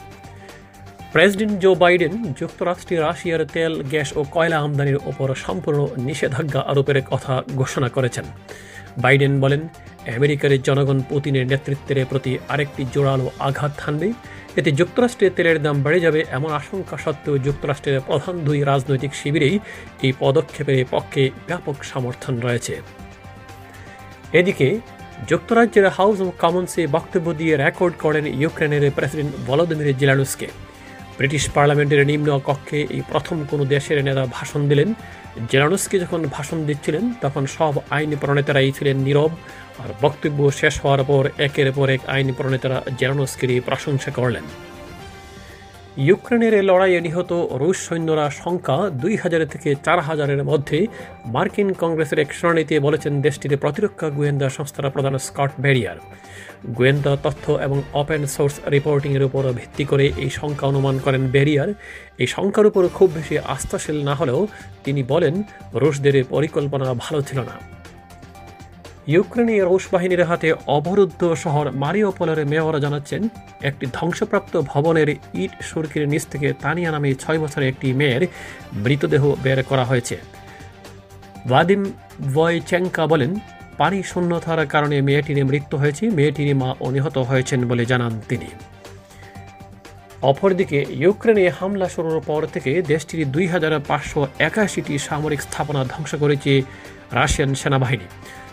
প্রেসিডেন্ট 1.12 1.61
জো 1.61 1.75
বাইডেন 1.75 2.32
যুক্তরাষ্ট্রে 2.32 2.96
রাশিয়ার 2.96 3.44
তেল, 3.44 3.82
গ্যাস 3.82 4.17
ও 4.17 4.25
কয়লা 4.31 4.58
আমদানির 4.58 4.96
ওপর 4.96 5.35
সম্পূর্ণ 5.35 5.87
নিষেধাজ্ঞা 5.96 6.61
আরোপের 6.61 7.02
কথা 7.02 7.43
ঘোষণা 7.55 7.88
করেছেন। 7.88 8.25
বাইডেন 8.99 9.40
বলেন, 9.40 9.61
আমেরিকার 10.16 10.62
জনগণ 10.62 11.00
পুতিনের 11.00 11.47
নেতৃত্বের 11.47 12.07
প্রতি 12.07 12.38
আরেকটি 12.49 12.85
জোরালো 12.92 13.30
আঘাত 13.38 13.73
হানবে 13.80 14.12
এতে 14.56 14.70
যুক্তরাষ্ট্রে 14.73 15.30
তেলের 15.30 15.62
দাম 15.62 15.82
বেড়ে 15.82 16.00
যাবে 16.00 16.25
এমন 16.30 16.50
আশঙ্কা 16.52 16.96
সত্ত্বেও 16.99 17.38
যুক্তরাষ্ট্রের 17.38 18.00
প্রধান 18.00 18.38
দুই 18.38 18.64
রাজনৈতিক 18.64 19.14
শিবিরেই 19.14 19.58
এই 20.02 20.12
পদক্ষেপের 20.18 20.84
পক্ষে 20.90 21.30
ব্যাপক 21.46 21.84
সমর্থন 21.84 22.40
রয়েছে। 22.40 22.75
এদিকে, 24.32 24.78
যুক্তরাজ্যের 25.28 25.88
হাউস 25.88 26.20
অব 26.20 26.32
কমন্সে 26.38 26.87
বক্তব্য 26.87 27.34
দিয়ে 27.34 27.56
রেকর্ড 27.56 27.94
করেন 27.99 28.26
ইউক্রেনের 28.26 28.90
প্রেসিডেন্ট 28.90 29.32
ভলোদিমির 29.46 29.99
জেলানুসকে 29.99 30.49
ব্রিটিশ 31.18 31.44
পার্লামেন্টের 31.56 32.02
নিম্ন 32.11 32.28
কক্ষে 32.49 32.78
এই 32.97 33.02
প্রথম 33.11 33.37
কোনো 33.50 33.64
দেশের 33.75 33.99
নেতা 34.09 34.23
ভাষণ 34.37 34.61
দিলেন। 34.71 34.88
জেরানুসকে 35.50 35.97
যখন 36.04 36.21
ভাষণ 36.37 36.59
দিচ্ছিলেন, 36.68 37.04
তখন 37.25 37.42
সব 37.56 37.75
আইন 37.97 38.11
প্রণেতারাই 38.23 38.73
ছিলেন 38.78 38.97
নীরব 39.06 39.33
আর 39.83 39.90
বক্তব্য 40.04 40.38
শেষ 40.61 40.75
হওয়ার 40.83 41.02
পর 41.11 41.23
একের 41.47 41.68
পর 41.73 41.87
এক 41.97 42.02
আইন 42.14 42.28
প্রণেতারা 42.38 42.78
জেরানুসকে 42.99 43.47
প্রশংসা 43.68 44.11
করলেন। 44.11 44.44
ইউক্রেনের 45.96 46.64
লড়াইয়ে 46.64 47.00
নিহত 47.00 47.32
রুশ 47.32 47.76
সৈন্যরা 47.76 48.30
সংখ্যা 48.30 48.90
দুই 48.90 49.16
হাজার 49.16 49.46
থেকে 49.46 49.74
চার 49.84 50.00
হাজারের 50.00 50.44
মধ্যে 50.44 50.86
মার্কিন 51.26 51.72
কংগ্রেসের 51.72 52.18
এক 52.18 52.32
শুনানিতে 52.32 52.80
বলেছেন 52.80 53.22
দেশটির 53.22 53.56
প্রতিরক্ষা 53.56 54.10
গোয়েন্দা 54.10 54.48
সংস্থার 54.48 54.90
প্রধান 54.90 55.18
স্কট 55.18 55.50
ব্যারিয়ার 55.60 55.96
গোয়েন্দা 56.66 57.16
তথ্য 57.22 57.52
এবং 57.52 57.82
ওপেন 57.92 58.26
সোর্স 58.26 58.60
রিপোর্টিংয়ের 58.70 59.22
উপর 59.22 59.52
ভিত্তি 59.52 59.84
করে 59.84 60.12
এই 60.16 60.30
সংখ্যা 60.30 60.68
অনুমান 60.68 60.98
করেন 60.98 61.30
ব্যারিয়ার 61.30 61.68
এই 62.18 62.26
সংখ্যার 62.26 62.66
উপর 62.66 62.88
খুব 62.88 63.10
বেশি 63.14 63.38
আস্থাশীল 63.38 64.04
না 64.04 64.14
হলেও 64.14 64.46
তিনি 64.84 65.02
বলেন, 65.02 65.42
রুশদের 65.74 66.24
পরিকল্পনা 66.24 66.94
ভালো 66.94 67.22
ছিল 67.22 67.38
না। 67.40 67.84
ইউক্রেনীয় 69.12 69.64
রুশ 69.64 69.84
বাহিনীর 69.92 70.23
হাতে 70.25 70.49
অবরুদ্ধ 70.66 71.20
শহর 71.34 71.70
মারিওপোলের 71.73 72.40
মেয়র 72.46 72.76
জানাচ্ছেন, 72.80 73.23
একটি 73.62 73.84
ধ্বংসপ্রাপ্ত 73.92 74.54
ভবনের 74.73 75.08
ইট 75.42 75.52
সুরকির 75.62 76.08
নিচ 76.08 76.25
থেকে 76.26 76.52
তানিয়া 76.62 76.90
নামে 76.90 77.11
ছয় 77.14 77.38
বছরের 77.38 77.68
একটি 77.68 77.92
মেয়ের 77.92 78.23
মৃতদেহ 78.84 79.23
বের 79.44 79.58
করা 79.62 79.84
হয়েছে। 79.84 80.16
ভাদিম 81.49 81.82
ভয়চেঙ্কা 82.34 83.04
বলেন, 83.06 83.30
পানি 83.78 83.99
শূন্যতার 84.02 84.66
কারণে 84.66 84.96
মেয়েটির 85.00 85.38
মৃত্যু 85.44 85.76
হয়েছে, 85.76 86.04
মেয়েটির 86.11 86.56
মা 86.56 86.68
অনিহত 86.80 87.16
হয়েছেন 87.18 87.61
বলে 87.68 87.84
জানান 87.87 88.12
তিনি। 88.28 88.49
অপরদিকে, 90.23 90.78
ইউক্রেনে 91.02 91.44
হামলা 91.49 91.88
শুরুর 91.88 92.20
পর 92.20 92.40
থেকে 92.46 92.82
দেশটির 92.82 93.20
দুই 93.30 93.46
হাজার 93.46 93.73
পাঁচশো 93.80 94.20
একাশিটি 94.38 94.99
সামরিক 94.99 95.40
স্থাপনা 95.42 95.84
ধ্বংস 95.84 96.14
করেছে 96.14 96.62
রাশিয়ান 97.12 97.50
সেনাবাহিনী। 97.54 98.08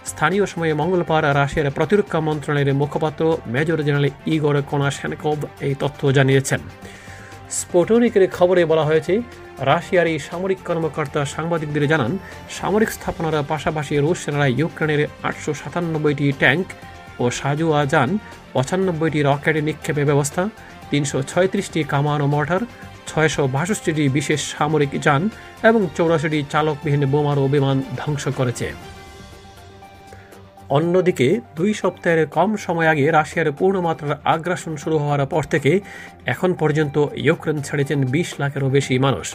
স্থানীয় 0.05 0.45
সময়ে 0.45 0.73
মঙ্গলবার 0.73 1.23
রাশিয়ার 1.39 1.75
প্রতিরক্ষা 1.77 2.19
মন্ত্রণালয়ের 2.27 2.79
মুখপাত্র 2.81 3.37
মেজর 3.53 3.79
জেনারেল 3.87 4.07
ইগর 4.33 4.55
কোনাশেনকভ 4.69 5.39
এই 5.67 5.75
তথ্য 5.79 6.01
জানিয়েছেন। 6.17 6.61
স্পোটনিকের 7.59 8.23
খবরে 8.37 8.61
বলা 8.65 8.83
হয়েছে, 8.83 9.13
রাশিয়ার 9.71 10.07
এই 10.13 10.19
সামরিক 10.19 10.59
কর্মকর্তা 10.67 11.25
সাংবাদিকদের 11.25 11.87
জানান, 11.87 12.11
সামরিক 12.57 12.89
স্থাপনার 12.91 13.47
পাশাপাশি 13.51 13.93
রুশ 13.97 14.17
সেনারা 14.23 14.47
ইউক্রেনের 14.47 15.01
আটশো 15.23 15.53
সাতানব্বইটি 15.53 16.27
ট্যাঙ্ক 16.41 16.65
ও 17.21 17.23
সাজুয়া 17.39 17.85
যান, 17.85 18.09
পঁচানব্বইটি 18.53 19.19
রকেট 19.21 19.55
নিক্ষেপের 19.67 20.05
ব্যবস্থা, 20.05 20.49
তিনশো 20.91 21.17
ছয়ত্রিশটি 21.31 21.79
কামান 21.83 22.19
ও 22.21 22.27
মর্টার, 22.27 22.61
ছয়শো 23.09 23.43
বাষট্টিটি 23.47 24.03
বিশেষ 24.09 24.41
সামরিক 24.53 24.91
যান 25.05 25.21
এবং 25.69 25.81
চৌরাশিটি 25.97 26.39
চালকবিহীন 26.51 27.03
বোমার 27.13 27.37
ও 27.43 27.45
বিমান 27.47 27.77
ধ্বংস 27.99 28.27
করেছে। 28.39 28.67
অন্যদিকে, 30.77 31.27
দুই 31.55 31.71
সপ্তাহের 31.73 32.27
কম 32.27 32.49
সময় 32.55 32.87
আগে 32.87 33.05
রাশিয়ার 33.11 33.49
পূর্ণমাত্রার 33.59 34.19
আগ্রাসন 34.33 34.73
শুরু 34.75 34.95
হওয়ার 34.97 35.21
পর 35.25 35.43
থেকে 35.43 35.71
এখন 36.25 36.49
পর্যন্ত 36.53 36.95
ইউক্রেন 37.27 37.57
ছেড়েছেন 37.61 37.99
বিশ 38.13 38.29
লাখেরও 38.41 38.69
বেশি 38.69 38.93
মানুষ। 38.99 39.27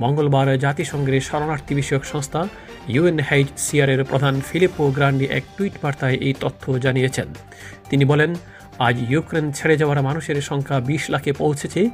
মঙ্গলবার 0.00 0.48
জাতিসংঘের 0.58 1.26
শরণার্থী 1.28 1.72
বিষয়ক 1.74 2.04
সংস্থা 2.04 2.40
ইউএনএইচসিআরের 2.94 4.00
প্রধান 4.04 4.34
ফিলিপো 4.48 4.84
গ্রান্ডি 4.96 5.26
এক 5.38 5.44
টুইট 5.56 5.74
বার্তায় 5.82 6.16
এই 6.26 6.34
তথ্য 6.40 6.64
জানিয়েছেন। 6.84 7.28
তিনি 7.90 8.04
বলেন 8.04 8.30
আজ 8.78 8.96
ইউক্রেন 9.10 9.52
ছেড়ে 9.52 9.76
যাওয়ার 9.76 10.02
মানুষের 10.02 10.40
সংখ্যা 10.40 10.80
বিশ 10.80 11.10
লাখে 11.10 11.32
পৌঁছেছে। 11.32 11.90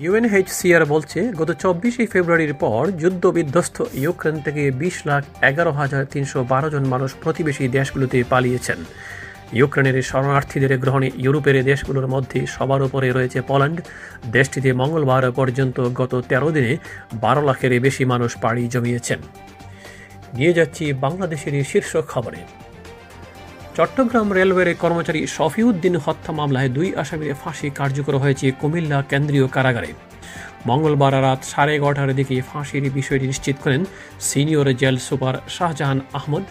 ইউএনএইচসিআর 0.00 0.84
বলছে, 0.84 1.32
গত 1.40 1.52
চব্বিশে 1.52 2.06
ফেব্রুয়ারির 2.06 2.54
পর 2.54 2.90
যুদ্ধ 2.90 3.26
বিধ্বস্ত 3.26 3.82
ইউক্রেন 3.94 4.40
থেকে 4.40 4.70
বিশ 4.70 5.06
লাখ 5.06 5.22
এগারো 5.42 5.72
হাজার 5.72 6.04
তিনশো 6.04 6.44
বারো 6.44 6.70
জন 6.70 6.84
মানুষ 6.84 7.14
প্রতিবেশী 7.22 7.68
দেশগুলোতে 7.68 8.24
পালিয়েছেন। 8.30 8.78
ইউক্রেনের 9.52 10.02
শরণার্থীদের 10.02 10.78
গ্রহণে 10.78 11.10
ইউরোপের 11.16 11.64
দেশগুলোর 11.64 12.06
মধ্যে 12.08 12.46
সবার 12.46 12.82
উপরে 12.82 13.12
রয়েছে 13.12 13.40
পোল্যান্ড। 13.40 13.80
দেশটিতে 14.32 14.72
মঙ্গলবার 14.72 15.32
পর্যন্ত 15.32 15.80
গত 15.80 16.20
তেরো 16.28 16.50
দিনে 16.50 16.76
বারো 17.14 17.42
লাখের 17.42 17.80
বেশি 17.80 18.04
মানুষ 18.04 18.36
পাড়ি 18.36 18.68
জমিয়েছেন। 18.68 19.20
নিয়ে 20.34 20.52
যাচ্ছি 20.52 20.92
বাংলাদেশের 20.92 21.64
শীর্ষ 21.64 21.96
খবরে। 21.96 22.61
চট্টগ্রাম 23.76 24.28
রেলওয়ের 24.38 24.70
কর্মচারী 24.82 25.20
শফিউদ্দিন 25.36 25.94
হত্যা 26.04 26.32
মামলায় 26.38 26.70
দুই 26.76 26.88
আসামির 27.02 27.32
ফাঁসি 27.42 27.68
কার্যকর 27.78 28.14
হয়েছে 28.22 28.46
কুমিল্লা 28.60 28.98
কেন্দ্রীয় 29.10 29.46
কারাগারে। 29.46 29.90
মঙ্গলবার 30.68 31.14
রাত 31.26 31.40
সাড়ে 31.44 31.72
এগারোটার 31.76 32.10
দিকে 32.18 32.36
ফাঁসির 32.50 32.84
বিষয়টি 32.98 33.26
নিশ্চিত 33.26 33.56
করেন 33.64 33.82
senior 34.28 34.68
jail 34.80 34.96
super 35.06 35.34
Shahjahan 35.56 35.98
Ahmad. 36.12 36.44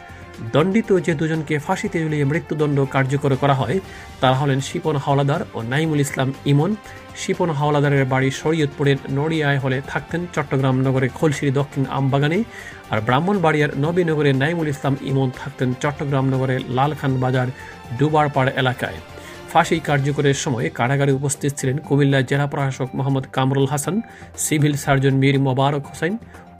দণ্ডিত 0.54 0.90
যে 1.06 1.14
দুজনকে 1.14 1.56
ফাঁসিতে 1.60 1.98
ঝুলিয়ে 2.04 2.26
মৃত্যুদণ্ড 2.26 2.78
কার্যকর 2.86 3.32
করা 3.36 3.54
হয়, 3.54 3.78
তারা 4.22 4.36
হলেন 4.36 4.60
শিপন 4.68 4.96
হাওলাদার 4.96 5.42
ও 5.54 5.58
নাইমুল 5.74 6.02
ইসলাম 6.06 6.30
ইমন। 6.52 6.72
শিপন 7.22 7.50
হাওলাদারের 7.50 8.06
বাড়ি 8.06 8.30
শরীয়তপুরের 8.42 8.98
নড়িয়ায় 9.18 9.60
হলে 9.64 9.78
থাকতেন 9.88 10.22
চট্টগ্রাম 10.36 10.76
নগরে 10.86 11.08
খলসিরি 11.18 11.52
দক্ষিণ 11.52 11.84
আমবাগানে। 11.98 12.40
আর 12.92 13.00
ব্রাহ্মণবাড়িয়ার 13.08 13.72
নবীনগরে 13.86 14.32
নাইমুল 14.34 14.70
ইসলাম 14.74 14.96
ইমন 15.10 15.30
থাকতেন 15.40 15.70
চট্টগ্রাম 15.82 16.26
নগরের 16.34 16.62
লালখান 16.78 17.14
বাজার 17.24 17.48
ডুবারপাড় 18.00 18.50
এলাকায়। 18.62 19.00
ফাঁসি 19.52 19.78
কার্যকরের 19.88 20.38
সময় 20.44 20.68
কারাগারে 20.78 21.12
উপস্থিত 21.20 21.52
ছিলেন 21.60 21.78
কুমিল্লা 21.88 22.20
জেলা 22.30 22.48
প্রশাসক 22.52 22.90
মোহাম্মদ 22.98 23.26
কামরুল 23.36 23.68
হাসান, 23.72 23.96
সিভিল 24.46 24.76
সার্জন 24.84 25.16
মীর 25.22 25.36
মোবারক 25.48 25.84
হোসেন, 25.90 26.14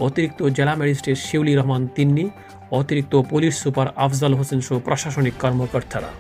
অতিরিক্ত 0.06 0.40
জেলা 0.58 0.74
ম্যাজিস্ট্রেট 0.80 1.18
শিউলি 1.28 1.54
রহমান 1.56 1.84
তিন্নি 1.96 2.26
অতিরিক্ত 2.72 3.22
পুলিশ 3.22 3.54
সুপার 3.64 3.88
আফজাল 3.96 4.34
হোসেন 4.34 4.62
সহ 4.62 4.80
প্রশাসনিক 4.80 5.34
কর্মকর্তারা। 5.40 6.12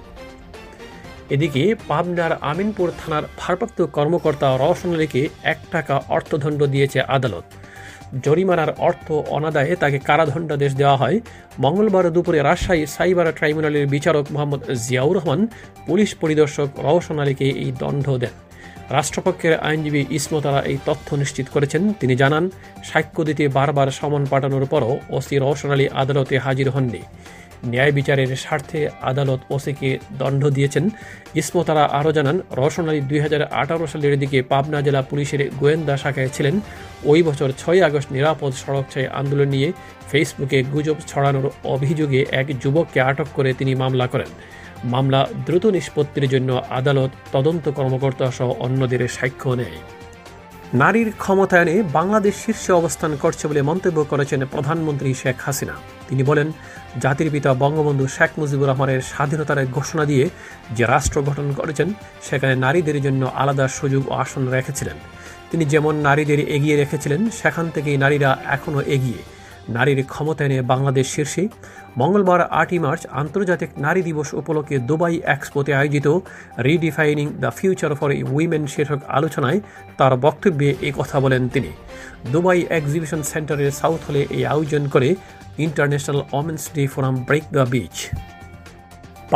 এদিকে 1.29 1.75
পাবনার 1.87 2.31
আমিনপুর 2.41 2.91
থানার 2.99 3.23
ভারপ্রাপ্ত 3.37 3.81
কর্মকর্তা 3.81 4.57
রওশন 4.57 4.93
আলীকে 4.93 5.29
এক 5.43 5.57
টাকা 5.71 6.01
অর্থদণ্ড 6.09 6.63
দিয়েছে 6.63 7.01
আদালত। 7.01 7.43
জরিমানার 8.25 8.71
অর্থ 8.77 9.11
অনাদায়ে 9.11 9.75
তাকে 9.75 9.99
কারাদণ্ডাদেশ 9.99 10.75
দেওয়া 10.75 10.97
হয়। 10.97 11.19
মঙ্গলবার 11.59 12.05
দুপুরে 12.11 12.39
রাজশাহী 12.39 12.85
সাইবার 12.85 13.33
ট্রাইব্যুনালের 13.37 13.87
বিচারক 13.87 14.25
মোহাম্মদ 14.31 14.61
জিয়াউর 14.71 15.15
রহমান, 15.17 15.47
পুলিশ 15.87 16.15
পরিদর্শক 16.21 16.69
রওশন 16.79 17.19
আলীকে 17.19 17.47
এই 17.63 17.71
দণ্ড 17.79 18.05
দেন। 18.17 18.50
রাষ্ট্রপক্ষের 18.95 19.53
আইনজীবী 19.67 20.01
ইসমতারা 20.17 20.59
এই 20.71 20.77
তথ্য 20.87 21.07
নিশ্চিত 21.21 21.47
করেছেন। 21.55 21.81
তিনি 21.99 22.13
জানান, 22.21 22.43
সাক্ষ্য 22.89 23.21
দিতে 23.29 23.43
বারবার 23.57 23.87
সমন 23.99 24.23
পাঠানোর 24.31 24.65
পরও 24.73 24.93
ওসি 25.17 25.35
রওশন 25.43 25.71
আলী 25.75 25.85
আদালতে 26.01 26.35
হাজির 26.45 26.67
হননি। 26.75 27.01
ন্যায় 27.71 27.93
বিচারের 27.97 28.29
স্বার্থে 28.43 28.79
আদালত 29.11 29.41
ওসিকে 29.55 29.89
দণ্ড 30.19 30.43
দিয়েছেন। 30.57 30.85
ইসমতারা 31.41 31.83
আরও 31.99 32.11
জানান, 32.17 32.37
রওশন 32.59 32.85
আলী 32.89 33.01
দুই 33.09 33.19
সালের 33.91 34.15
দিকে 34.23 34.37
পাবনা 34.51 34.79
জেলা 34.85 35.01
পুলিশের 35.09 35.41
গোয়েন্দা 35.59 35.95
শাখায় 36.01 36.31
ছিলেন। 36.35 36.55
ওই 37.11 37.19
বছর 37.27 37.49
ছয় 37.61 37.79
আগস্ট 37.87 38.09
নিরাপদ 38.15 38.51
সড়ক 38.61 38.85
ছায় 38.93 39.07
আন্দোলন 39.19 39.49
নিয়ে 39.55 39.69
ফেসবুকে 40.09 40.59
গুজব 40.73 40.97
ছড়ানোর 41.09 41.47
অভিযোগে 41.75 42.21
এক 42.41 42.47
যুবককে 42.61 42.99
আটক 43.09 43.27
করে 43.37 43.49
তিনি 43.59 43.71
মামলা 43.81 44.07
করেন। 44.13 44.31
মামলা 44.83 45.27
দ্রুত 45.45 45.65
নিষ্পত্তির 45.65 46.29
জন্য 46.29 46.61
আদালত 46.69 47.09
তদন্ত 47.31 47.69
কর্মকর্তা 47.69 48.31
সহ 48.31 48.53
অন্যদের 48.59 49.07
সাক্ষ্য 49.07 49.49
নেয়। 49.49 49.77
নারীর 50.73 51.11
ক্ষমতায়নে 51.17 51.83
বাংলাদেশ 51.83 52.35
শীর্ষে 52.35 52.73
অবস্থান 52.73 53.17
করছে 53.21 53.47
বলে 53.47 53.61
মন্তব্য 53.61 54.03
করেছেন 54.03 54.45
প্রধানমন্ত্রী 54.45 55.13
শেখ 55.13 55.35
হাসিনা। 55.39 55.73
তিনি 56.09 56.23
বলেন, 56.23 56.51
জাতির 57.01 57.31
পিতা 57.31 57.53
বঙ্গবন্ধু 57.53 58.07
শেখ 58.07 58.29
মুজিবুর 58.37 58.67
রহমানের 58.67 59.01
স্বাধীনতার 59.01 59.65
ঘোষণা 59.65 60.05
দিয়ে 60.05 60.29
যে 60.71 60.85
রাষ্ট্র 60.85 61.21
গঠন 61.21 61.53
করেছেন, 61.53 61.93
সেখানে 62.29 62.55
নারীদের 62.55 63.01
জন্য 63.01 63.31
আলাদা 63.35 63.67
সুযোগ 63.67 64.11
ও 64.11 64.13
আসন 64.13 64.47
রেখেছিলেন। 64.47 64.95
তিনি 65.51 65.65
যেমন 65.65 65.95
নারীদের 65.95 66.39
এগিয়ে 66.39 66.75
রেখেছিলেন, 66.75 67.29
সেখান 67.29 67.69
থেকেই 67.69 67.97
নারীরা 67.97 68.37
এখনও 68.45 68.81
এগিয়ে। 68.81 69.40
নারীর 69.77 69.99
ক্ষমতায়নে 70.13 70.57
বাংলাদেশ 70.71 71.05
শীর্ষে। 71.15 71.43
মঙ্গলবার 71.97 72.41
আটই 72.61 72.79
মার্চ 72.85 73.01
আন্তর্জাতিক 73.21 73.69
নারী 73.85 74.01
দিবস 74.07 74.29
উপলক্ষে 74.33 74.77
দুবাই 74.89 75.15
এক্সপোতে 75.35 75.71
আয়োজিত 75.79 76.07
redefining 76.67 77.27
the 77.43 77.51
future 77.57 77.91
for 77.99 78.09
women 78.33 78.63
শীর্ষক 78.73 78.99
আলোচনায় 79.17 79.59
তার 79.97 80.13
বক্তব্যে 80.25 80.69
এ 80.81 80.89
কথা 80.99 81.17
বলেন 81.19 81.43
তিনি। 81.53 81.71
দুবাই 82.31 82.59
এক্সিবিশন 82.77 83.21
সেন্টারের 83.31 83.71
সাউথ 83.71 83.99
হলে 84.07 84.21
এই 84.37 84.43
আয়োজন 84.53 84.83
করে 84.93 85.09
international 85.65 86.19
women's 86.31 86.63
day 86.75 86.83
forum 86.87 87.15
break 87.27 87.45
the 87.51 87.65
beach. 87.73 87.95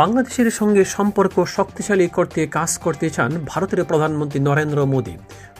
বাংলাদেশের 0.00 0.48
সঙ্গে 0.50 0.82
সম্পর্ক 0.96 1.34
শক্তিশালী 1.56 2.06
করতে 2.16 2.40
কাজ 2.56 2.70
করতে 2.84 3.06
চান 3.16 3.30
ভারতের 3.50 3.80
প্রধানমন্ত্রী 3.90 4.38
নরেন্দ্র 4.48 4.78
মোদী। 4.94 5.14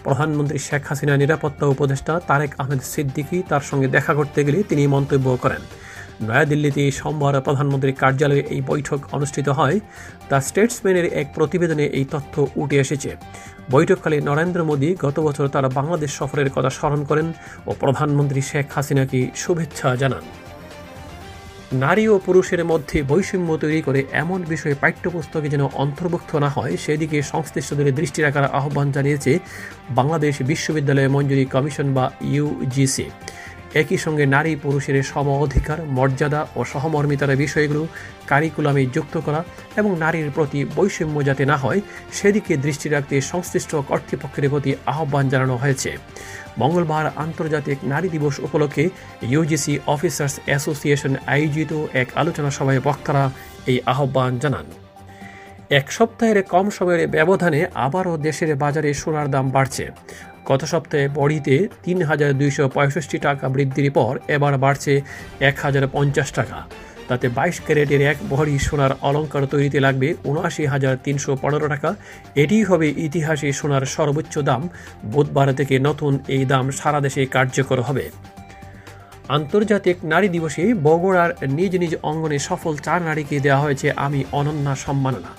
প্রধানমন্ত্রী 0.05 0.59
শেখ 0.69 0.83
হাসিনা 0.89 1.15
নিরাপত্তা 1.23 1.65
উপদেষ্টা 1.75 2.15
তারেক 2.29 2.53
আহমেদ 2.61 2.83
সিদ্দিকী 2.93 3.39
তার 3.51 3.65
সঙ্গে 3.71 3.89
দেখা 3.97 4.13
করতে 4.19 4.41
গেলে 4.47 4.59
তিনি 4.71 4.83
মন্তব্য 4.95 5.27
করেন। 5.45 5.63
নয়াদিল্লিতে 6.27 6.83
সোমবার 6.99 7.35
প্রধানমন্ত্রীর 7.47 7.99
কার্যালয়ে 8.03 8.47
এই 8.55 8.61
বৈঠক 8.71 9.01
অনুষ্ঠিত 9.17 9.49
হয়। 9.59 9.77
দ্য 10.31 10.39
স্টেটসম্যানের 10.47 11.07
এক 11.21 11.27
প্রতিবেদনে 11.37 11.85
এই 11.99 12.07
তথ্য 12.15 12.35
উঠে 12.63 12.77
এসেছে। 12.85 13.11
বৈঠককালে 13.75 14.17
নরেন্দ্র 14.29 14.61
মোদী 14.71 14.89
গত 15.05 15.17
বছর 15.27 15.47
তার 15.55 15.67
বাংলাদেশ 15.79 16.11
সফরের 16.19 16.49
কথা 16.57 16.71
স্মরণ 16.79 17.01
করেন 17.11 17.27
ও 17.69 17.71
প্রধানমন্ত্রী 17.83 18.41
শেখ 18.51 18.67
হাসিনাকে 18.77 19.21
শুভেচ্ছা 19.43 19.89
জানান। 20.03 20.25
নারী 21.73 22.09
ও 22.09 22.19
পুরুষের 22.19 22.65
মধ্যে 22.65 23.03
বৈষম্য 23.03 23.57
তৈরি 23.57 23.81
করে 23.83 24.05
এমন 24.13 24.41
বিষয়ে 24.49 24.75
পাঠ্যপুস্তকে 24.75 25.49
যেন 25.49 25.63
অন্তর্ভুক্ত 25.75 26.31
না 26.37 26.49
হয়, 26.49 26.77
সেদিকে 26.77 27.23
সংশ্লিষ্টদের 27.23 27.95
দৃষ্টি 27.95 28.23
রাখার 28.23 28.47
আহ্বান 28.59 28.93
জানিয়েছে 28.93 29.39
বাংলাদেশ 29.91 30.43
বিশ্ববিদ্যালয় 30.43 31.09
মঞ্জুরি 31.09 31.45
কমিশন 31.45 31.95
বা 31.95 32.05
ইউজিসি 32.21 33.07
একই 33.75 33.97
সঙ্গে 33.97 34.27
নারী 34.27 34.57
পুরুষের 34.57 35.03
সম 35.03 35.27
অধিকার, 35.29 35.79
মর্যাদা 35.87 36.47
ও 36.57 36.65
সহমর্মিতার 36.65 37.37
বিষয়গুলো 37.37 37.87
কারিকুলামে 38.27 38.87
যুক্ত 38.87 39.17
করা 39.17 39.45
এবং 39.77 39.99
নারীর 39.99 40.31
প্রতি 40.31 40.65
বৈষম্য 40.77 41.25
যাতে 41.25 41.45
না 41.45 41.57
হয়, 41.57 41.81
সেদিকে 42.13 42.57
দৃষ্টি 42.57 42.89
রাখতে 42.89 43.21
সংশ্লিষ্ট 43.21 43.75
কর্তৃপক্ষের 43.75 44.51
প্রতি 44.51 44.75
আহ্বান 44.87 45.29
জানানো 45.29 45.57
হয়েছে। 45.57 45.97
মঙ্গলবার 46.59 47.07
আন্তর্জাতিক 47.25 47.79
নারী 47.93 48.09
দিবস 48.09 48.35
উপলক্ষে 48.47 48.85
ইউজিসি 49.33 49.75
অফিসার্স 49.87 50.35
অ্যাসোসিয়েশন 50.47 51.13
আয়োজিত 51.35 51.73
এক 52.03 52.09
আলোচনা 52.17 52.51
সভায় 52.51 52.81
বক্তারা 52.81 53.25
এই 53.67 53.79
আহ্বান 53.93 54.33
জানান। 54.39 54.67
এক 55.71 55.87
সপ্তাহের 55.93 56.39
কম 56.43 56.67
সময়ের 56.71 57.03
ব্যবধানে 57.09 57.61
আবারও 57.87 58.15
দেশের 58.17 58.51
বাজারে 58.57 58.91
সোনার 58.95 59.29
দাম 59.31 59.47
বাড়ছে। 59.51 59.85
গত 60.49 60.63
সপ্তাহে 60.65 61.07
বড়িতে 61.09 61.55
তিন 61.85 61.99
হাজার 62.03 62.31
দুইশো 62.41 62.65
পঁয়ষট্টি 62.69 63.19
টাকা 63.19 63.45
বৃদ্ধির 63.49 63.89
পর 63.93 64.13
এবার 64.29 64.55
বাড়ছে 64.59 64.93
এক 65.41 65.57
হাজার 65.65 65.85
পঞ্চাশ 65.93 66.29
টাকা। 66.33 66.59
তাতে 67.09 67.29
বাইশ 67.29 67.61
ক্যারেটের 67.67 68.03
এক 68.03 68.17
ভরি 68.31 68.59
সোনার 68.59 68.91
অলঙ্কার 69.01 69.47
তৈরিতে 69.47 69.81
লাগবে 69.81 70.15
উনআশি 70.25 70.67
হাজার 70.67 70.97
তিনশো 71.05 71.37
পনেরো 71.43 71.69
টাকা। 71.69 71.95
এটিই 72.35 72.65
হবে 72.65 72.95
ইতিহাসে 72.97 73.53
সোনার 73.53 73.85
সর্বোচ্চ 73.87 74.39
দাম। 74.39 74.69
বুধবার 75.05 75.55
থেকে 75.55 75.79
নতুন 75.79 76.19
এই 76.29 76.45
দাম 76.45 76.71
সারা 76.71 77.01
দেশে 77.01 77.27
কার্যকর 77.27 77.81
হবে। 77.83 78.11
আন্তর্জাতিক 79.29 79.97
নারী 80.05 80.29
দিবসে 80.29 80.75
বগুড়ার 80.75 81.31
নিজ 81.49 81.77
নিজ 81.77 81.93
অঙ্গনে 82.03 82.39
সফল 82.39 82.77
চার 82.77 83.03
নারীকে 83.03 83.41
দেওয়া 83.41 83.61
হয়েছে 83.61 83.93
আমি 83.97 84.25
অনন্যা 84.33 84.75
সম্মাননা। 84.75 85.33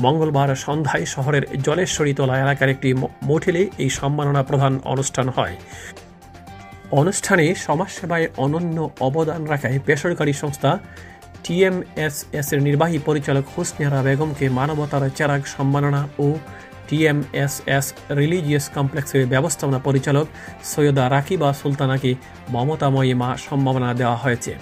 মঙ্গলবার 0.00 0.56
সন্ধ্যায় 0.56 1.04
শহরের 1.04 1.44
জলেশ্বরী 1.62 2.12
তোলা 2.14 2.40
এলাকার 2.40 2.68
একটি 2.68 2.94
মোটেলে 3.22 3.70
এই 3.78 3.90
সম্মাননা 3.90 4.42
প্রধান 4.42 4.80
অনুষ্ঠান 4.84 5.28
হয়। 5.28 5.56
অনুষ্ঠানে 6.90 7.54
সমাজসেবায় 7.54 8.28
অনন্য 8.36 8.90
অবদান 9.00 9.46
রাখায় 9.46 9.78
বেসরকারি 9.86 10.32
সংস্থা 10.32 10.78
টিএমএসএস 11.44 12.52
এর 12.52 12.60
নির্বাহী 12.62 12.98
পরিচালক 12.98 13.44
হুসনিয়ারা 13.56 14.02
বেগমকে 14.02 14.48
মানবতার 14.48 15.10
চেরাগ 15.14 15.46
সম্মাননা 15.46 16.08
ও 16.18 16.26
টিএমএসএস 16.88 17.94
রিলিজিয়াস 18.10 18.70
কমপ্লেক্সের 18.74 19.26
ব্যবস্থাপনা 19.26 19.78
পরিচালক 19.78 20.26
সৈয়দা 20.64 21.10
রাকিবা 21.10 21.52
সুলতানাকে 21.52 22.14
মমতাময়ী 22.50 23.14
মা 23.14 23.36
সম্মাননা 23.36 23.94
দেওয়া 23.94 24.16
হয়েছে। 24.16 24.54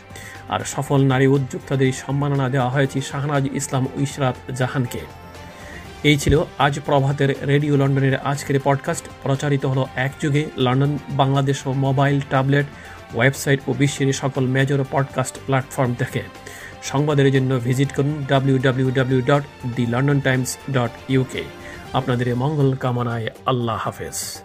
আর 0.48 0.60
সফল 0.64 1.00
নারী 1.02 1.26
উদ্যোক্তাদের 1.26 1.92
সম্মাননা 1.92 2.48
দেওয়া 2.48 2.70
হয়েছে 2.70 3.00
শাহনাজ 3.00 3.44
ইসলাম 3.54 3.86
ইশরাত 3.96 4.36
জাহানকে। 4.54 5.23
এই 6.04 6.16
ছিল 6.16 6.44
আজ 6.58 6.80
প্রভাতের 6.86 7.46
রেডিও 7.46 7.76
লন্ডনের 7.76 8.16
আজকের 8.16 8.60
পডকাস্ট 8.64 9.04
প্রচারিত 9.22 9.66
হলো 9.66 9.86
এক 9.96 10.12
যুগে 10.22 10.46
লন্ডন, 10.56 10.98
বাংলাদেশ 11.10 11.66
ও 11.66 11.72
মোবাইল, 11.72 12.20
ট্যাবলেট, 12.20 12.66
ওয়েবসাইট 13.14 13.60
ও 13.68 13.72
বিশ্বের 13.72 14.12
সকল 14.12 14.46
মেজর 14.46 14.84
পডকাস্ট 14.90 15.38
প্ল্যাটফর্ম 15.46 15.94
থেকে 15.94 16.22
সংবাদের 16.82 17.32
জন্য 17.32 17.58
ভিজিট 17.58 17.92
করুন 17.92 18.24
W 18.28 18.58
W 18.58 18.90
W 18.90 19.20
dot 19.20 19.44
the 19.76 19.86
London 19.86 20.20
Times 20.20 20.58
dot 20.72 20.90
UK 21.08 21.42
আপনাদের 21.92 22.36
মঙ্গল 22.36 22.74
কামনায় 22.74 23.28
আল্লাহ 23.46 23.76
হাফেজ। 23.76 24.38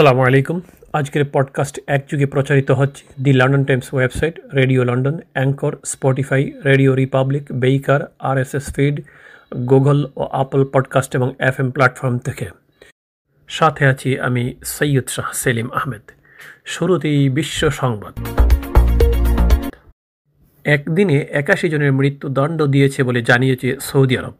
সালামু 0.00 0.22
আলাইকুম। 0.22 0.60
আজকের 0.92 1.24
পডকাস্ট 1.32 1.80
একযুগে 1.86 2.26
প্রচারিত 2.26 2.70
হচ্ছে 2.70 3.04
the 3.22 3.32
London 3.32 3.64
Times 3.64 3.94
website 3.94 4.40
radio 4.54 4.84
London 4.84 5.18
anchor 5.32 5.76
Spotify 5.84 6.52
radio 6.64 6.94
republic 6.94 7.42
baker 7.52 8.00
RSS 8.18 8.74
feed 8.74 9.00
Google 9.68 10.06
O 10.16 10.22
Apple 10.22 10.64
podcast 10.64 11.14
এবং 11.14 11.34
এফ 11.38 11.60
এম 11.60 11.70
প্ল্যাটফর্ম 11.70 12.18
থেকে। 12.18 12.46
সাথে 13.48 13.86
আছি 13.86 14.18
আমি 14.18 14.54
সৈয়দ 14.64 15.08
শাহ 15.08 15.32
সেলিম 15.32 15.68
আহমেদ। 15.70 16.10
শুরুতেই 16.64 17.28
বিশ্ব 17.28 17.70
সংবাদ। 17.70 18.14
একদিনে 20.64 21.26
একাশি 21.30 21.68
জনের 21.68 21.92
মৃত্যুদণ্ড 21.92 22.62
দিয়েছে 22.62 23.02
বলে 23.02 23.22
জানিয়েছে 23.22 23.76
সৌদি 23.80 24.18
আরব। 24.18 24.34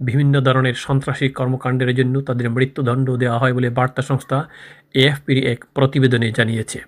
বিভিন্ন 0.00 0.40
ধরনের 0.40 0.74
সন্ত্রাসী 0.74 1.28
কর্মকাণ্ডের 1.28 1.94
জন্য 1.94 2.20
তাদের 2.20 2.50
মৃত্যুদণ্ড 2.50 3.16
দেওয়া 3.16 3.38
হয় 3.38 3.54
বলে 3.54 3.70
বার্তা 3.70 4.02
সংস্থা 4.02 4.48
এএফপির 4.94 5.38
এক 5.52 5.64
প্রতিবেদনে 5.74 6.32
জানিয়েছে। 6.32 6.78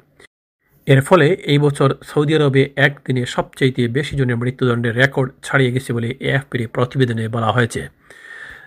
এর 0.86 1.00
ফলে 1.00 1.26
এই 1.52 1.58
বছর 1.58 1.88
সৌদি 2.10 2.34
আরবে 2.36 2.62
একদিনে 2.76 3.26
সবচাইতে 3.26 3.88
বেশি 3.88 4.16
জনের 4.16 4.36
মৃত্যুদণ্ডের 4.36 4.96
রেকর্ড 4.96 5.30
ছাড়িয়ে 5.42 5.72
গেছে 5.74 5.92
বলে 5.92 6.08
এএফপির 6.20 6.68
প্রতিবেদনে 6.68 7.28
বলা 7.28 7.50
হয়েছে। 7.52 7.82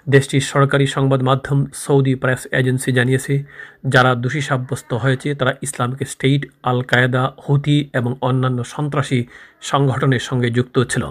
দেশটির 0.10 0.42
সরকারি 0.42 0.88
সংবাদ 0.88 1.22
মাধ্যম 1.24 1.65
সৌদি 1.74 2.15
প্রেস 2.15 2.42
এজেন্সি 2.51 2.92
জানিয়েছে, 2.92 3.44
যারা 3.86 4.15
দোষী 4.15 4.42
সাব্যস্ত 4.42 4.94
হয়েছে, 4.94 5.36
তারা 5.36 5.54
ইসলামিক 5.62 6.00
স্টেট 6.08 6.42
আল 6.63 6.80
কায়দা 6.82 7.34
হুতি 7.46 7.89
এবং 7.94 8.15
অন্যান্য 8.22 8.63
সন্ত্রাসী 8.63 9.20
সংগঠনের 9.62 10.20
সঙ্গে 10.20 10.50
যুক্ত 10.50 10.75
ছিল। 10.84 11.04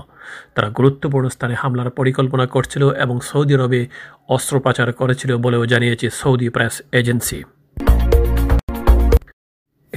তারা 0.55 0.69
গুরুত্বপূর্ণ 0.69 1.29
স্থানে 1.29 1.55
হামলার 1.55 1.91
পরিকল্পনা 1.91 2.47
করছিল 2.47 2.91
এবং 2.91 3.21
সৌদি 3.21 3.55
আরবে 3.55 3.87
অস্ত্র 4.29 4.61
পাচার 4.61 4.93
করেছিল 4.93 5.37
বলেও 5.37 5.67
জানিয়েছে 5.67 6.11
সৌদি 6.11 6.49
প্রেস 6.49 6.83
এজেন্সি। 6.93 7.45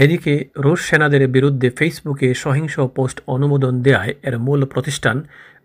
এদিকে 0.03 0.33
রুশ 0.57 0.79
সেনাদের 0.89 1.23
বিরুদ্ধে 1.27 1.69
ফেসবুকে 1.69 2.27
সহিংস 2.33 2.75
পোস্ট 2.95 3.17
অনুমোদন 3.27 3.73
দেয় 3.81 4.11
এর 4.23 4.35
মূল 4.39 4.65
প্রতিষ্ঠান 4.65 5.17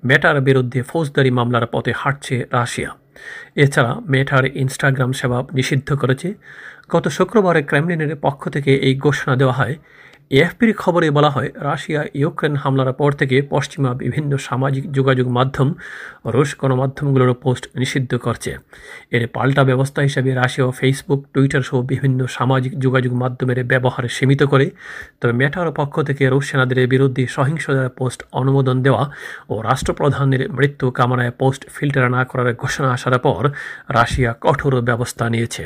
মেটার 0.04 0.36
বিরুদ্ধে 0.40 0.80
ফৌজদারি 0.82 1.30
মামলার 1.30 1.66
পথে 1.66 1.92
হাঁটছে 1.96 2.36
রাশিয়া। 2.52 2.90
এছাড়া 3.56 3.92
মেটার 4.08 4.44
ইনস্টাগ্রাম 4.56 5.10
সেবা 5.12 5.38
নিষিদ্ধ 5.52 5.88
করেছে। 5.92 6.28
গত 6.90 7.04
শুক্রবারে 7.08 7.62
ক্রেমলিনের 7.62 8.12
পক্ষ 8.16 8.42
থেকে 8.48 8.70
এই 8.76 8.94
ঘোষণা 8.96 9.34
দেওয়া 9.36 9.52
হয় 9.52 9.74
এএফপির 10.38 10.72
খবরে 10.82 11.06
বলা 11.16 11.30
হয়, 11.30 11.50
রাশিয়া 11.68 12.02
ইউক্রেন 12.20 12.54
হামলার 12.62 12.90
পর 13.00 13.10
থেকে 13.20 13.36
পশ্চিমা 13.54 13.90
বিভিন্ন 14.04 14.32
সামাজিক 14.48 14.84
যোগাযোগ 14.96 15.26
মাধ্যম 15.38 15.68
রুশ 16.34 16.50
গণমাধ্যমগুলোর 16.60 17.32
পোস্ট 17.44 17.64
নিষিদ্ধ 17.80 18.12
করছে। 18.26 18.50
এর 19.16 19.22
পাল্টা 19.34 19.62
ব্যবস্থা 19.70 20.00
হিসেবে 20.02 20.30
রাশিয়া 20.34 20.66
ফেসবুক, 20.80 21.20
টুইটার 21.34 21.62
সহ 21.68 21.78
বিভিন্ন 21.92 22.20
সামাজিক 22.36 22.72
যোগাযোগ 22.78 23.12
মাধ্যমের 23.22 23.58
ব্যবহার 23.64 24.04
সীমিত 24.08 24.42
করে, 24.42 24.66
তবে 25.20 25.32
মেটার 25.32 25.68
পক্ষ 25.72 25.94
থেকে 26.08 26.22
রুশ 26.28 26.44
সেনাদের 26.50 26.78
বিরুদ্ধে 26.94 27.22
সহিংসতার 27.26 27.88
পোস্ট 27.98 28.20
অনুমোদন 28.32 28.76
দেওয়া 28.86 29.04
ও 29.48 29.54
রাষ্ট্রপ্রধানের 29.62 30.42
মৃত্যু 30.58 30.86
কামনায় 30.90 31.32
পোস্ট 31.40 31.62
ফিল্টার 31.74 32.04
না 32.16 32.22
করার 32.24 32.48
ঘোষণা 32.54 32.88
আসার 32.96 33.14
পর 33.18 33.42
রাশিয়া 33.88 34.30
কঠোর 34.40 34.72
ব্যবস্থা 34.88 35.24
নিয়েছে। 35.28 35.64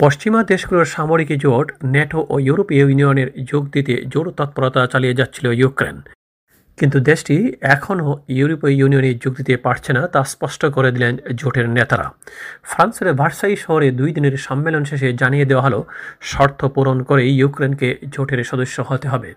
পশ্চিমা 0.00 0.40
দেশগুলোর 0.42 0.84
সামরিক 0.84 1.30
জোট 1.38 1.66
ন্যাটো 1.84 2.26
ও 2.28 2.34
ইউরোপীয় 2.38 2.84
ইউনিয়নের 2.88 3.28
যোগ 3.44 3.62
দিতে 3.70 3.94
জোর 4.08 4.26
তৎপরতা 4.30 4.86
চালিয়ে 4.86 5.14
যাচ্ছিল 5.14 5.46
ইউক্রেন। 5.52 5.96
কিন্তু 6.78 7.00
দেশটি 7.00 7.36
এখনও 7.74 8.08
ইউরোপীয় 8.28 8.72
ইউনিয়নে 8.72 9.10
যোগ 9.14 9.32
দিতে 9.34 9.54
পারছে 9.56 9.90
না, 9.92 10.02
তা 10.06 10.20
স্পষ্ট 10.24 10.62
করে 10.66 10.90
দিলেন 10.92 11.16
জোটের 11.34 11.68
নেতারা। 11.68 12.06
ফ্রান্সের 12.62 13.08
ভার্সাই 13.14 13.56
শহরে 13.56 13.88
দুই 13.90 14.10
দিনের 14.12 14.34
সম্মেলন 14.36 14.84
শেষে 14.84 15.08
জানিয়ে 15.12 15.44
দেওয়া 15.44 15.62
হলো, 15.62 15.80
শর্ত 16.20 16.60
পূরণ 16.64 16.98
করে 17.02 17.22
ইউক্রেনকে 17.30 17.88
জোটের 18.08 18.40
সদস্য 18.44 18.76
হতে 18.88 19.08
হবে। 19.08 19.34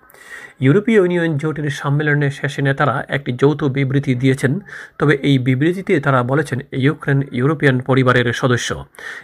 ইউরোপীয় 0.61 0.99
ইউনিয়ন 0.99 1.37
জোটের 1.37 1.69
সম্মেলনের 1.69 2.31
শেষে 2.31 2.61
নেতারা 2.61 3.05
একটি 3.07 3.31
যৌথ 3.31 3.63
বিবৃতি 3.63 4.15
দিয়েছেন, 4.15 4.59
তবে 4.97 5.13
এই 5.29 5.39
বিবৃতিতে 5.39 5.99
তারা 5.99 6.23
বলেছেন, 6.23 6.59
ইউক্রেন 6.71 7.19
ইউরোপিয়ান 7.31 7.79
পরিবারের 7.79 8.27
সদস্য। 8.33 8.69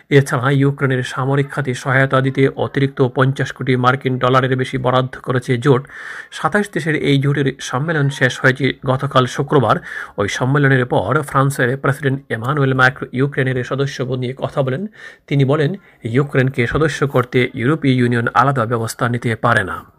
এছাড়া 0.10 0.52
ইউক্রেনের 0.52 1.04
সামরিক 1.04 1.48
খাতে 1.50 1.74
সহায়তা 1.74 2.22
দিতে 2.22 2.50
অতিরিক্ত 2.66 3.00
পঞ্চাশ 3.02 3.52
কোটি 3.52 3.76
মার্কিন 3.76 4.18
ডলারের 4.20 4.56
বেশি 4.56 4.78
বরাদ্দ 4.78 5.14
করেছে 5.18 5.58
জোট। 5.58 5.82
সাতাশ 6.32 6.66
দেশের 6.74 6.96
এই 6.96 7.18
জোটের 7.18 7.48
সম্মেলন 7.60 8.10
শেষ 8.10 8.40
হয়েছে 8.40 8.74
গতকাল 8.86 9.26
শুক্রবার। 9.26 9.76
ওই 10.18 10.28
সম্মেলনের 10.30 10.86
পর 10.86 11.12
ফ্রান্সের 11.24 11.78
প্রেসিডেন্ট 11.78 12.20
এমানুয়েল 12.30 12.74
ম্যাক্রো 12.74 13.06
ইউক্রেনের 13.14 13.58
সদস্যপদ 13.64 14.18
নিয়ে 14.20 14.36
কথা 14.38 14.60
বলেন। 14.62 14.88
তিনি 15.28 15.46
বলেন, 15.46 15.76
ইউক্রেনকে 16.04 16.68
সদস্য 16.68 17.00
করতে 17.08 17.40
ইউরোপীয় 17.54 17.96
ইউনিয়ন 18.00 18.28
আলাদা 18.34 18.64
ব্যবস্থা 18.66 19.04
নিতে 19.10 19.36
পারে 19.36 19.64
না। 19.64 19.95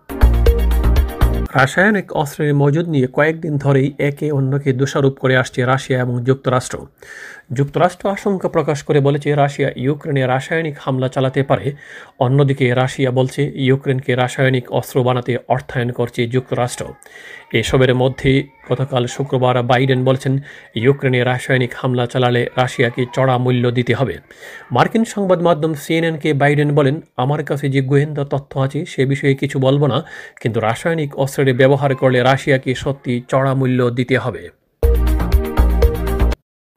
রাসায়নিক 1.57 2.09
অস্ত্রের 2.17 2.53
মজুদ 2.55 2.87
নিয়ে 2.89 3.09
কয়েকদিন 3.13 3.55
ধরেই 3.57 3.89
একে 3.99 4.27
অন্যকে 4.33 4.71
দোষারোপ 4.73 5.15
করে 5.19 5.35
আসছে 5.37 5.61
রাশিয়া 5.65 5.99
এবং 6.01 6.15
যুক্তরাষ্ট্র। 6.25 6.77
যুক্তরাষ্ট্র 7.51 8.09
আশঙ্কা 8.09 8.49
প্রকাশ 8.49 8.83
করে 8.83 9.01
বলেছে, 9.01 9.35
রাশিয়া 9.35 9.71
ইউক্রেনে 9.77 10.27
রাসায়নিক 10.27 10.77
হামলা 10.81 11.09
চালাতে 11.09 11.43
পারে। 11.43 11.73
অন্যদিকে, 12.19 12.75
রাশিয়া 12.75 13.11
বলছে, 13.11 13.53
ইউক্রেনকে 13.55 14.15
রাসায়নিক 14.15 14.73
অস্ত্র 14.73 15.03
বানাতে 15.03 15.39
অর্থায়ন 15.49 15.93
করছে 15.93 16.27
যুক্তরাষ্ট্র। 16.27 16.85
এসবের 17.53 17.95
মধ্যে 17.95 18.43
গতকাল 18.71 19.07
শুক্রবার 19.07 19.63
বাইডেন 19.63 20.05
বলছেন, 20.05 20.39
ইউক্রেনে 20.75 21.25
রাসায়নিক 21.25 21.73
হামলা 21.77 22.07
চালালে 22.07 22.47
রাশিয়াকে 22.57 23.07
চড়া 23.13 23.39
মূল্য 23.39 23.71
দিতে 23.71 23.95
হবে। 23.95 24.19
মার্কিন 24.73 25.05
সংবাদ 25.05 25.43
মাধ্যম 25.43 25.75
সিএনএনকে 25.75 26.35
বাইডেন 26.35 26.75
বলেন, 26.75 27.01
আমার 27.17 27.45
কাছে 27.45 27.69
যে 27.69 27.81
গোয়েন্দা 27.81 28.25
তথ্য 28.25 28.59
আছে, 28.59 28.85
সে 28.85 29.07
বিষয়ে 29.07 29.35
কিছু 29.35 29.59
বলব 29.59 29.87
না, 29.87 30.03
কিন্তু 30.41 30.61
রাসায়নিক 30.61 31.19
অস্ত্রের 31.19 31.55
ব্যবহার 31.55 31.97
করলে 31.97 32.23
রাশিয়াকে 32.23 32.75
সত্যি 32.75 33.23
চড়া 33.29 33.55
মূল্য 33.55 33.91
দিতে 33.91 34.19
হবে। 34.19 34.66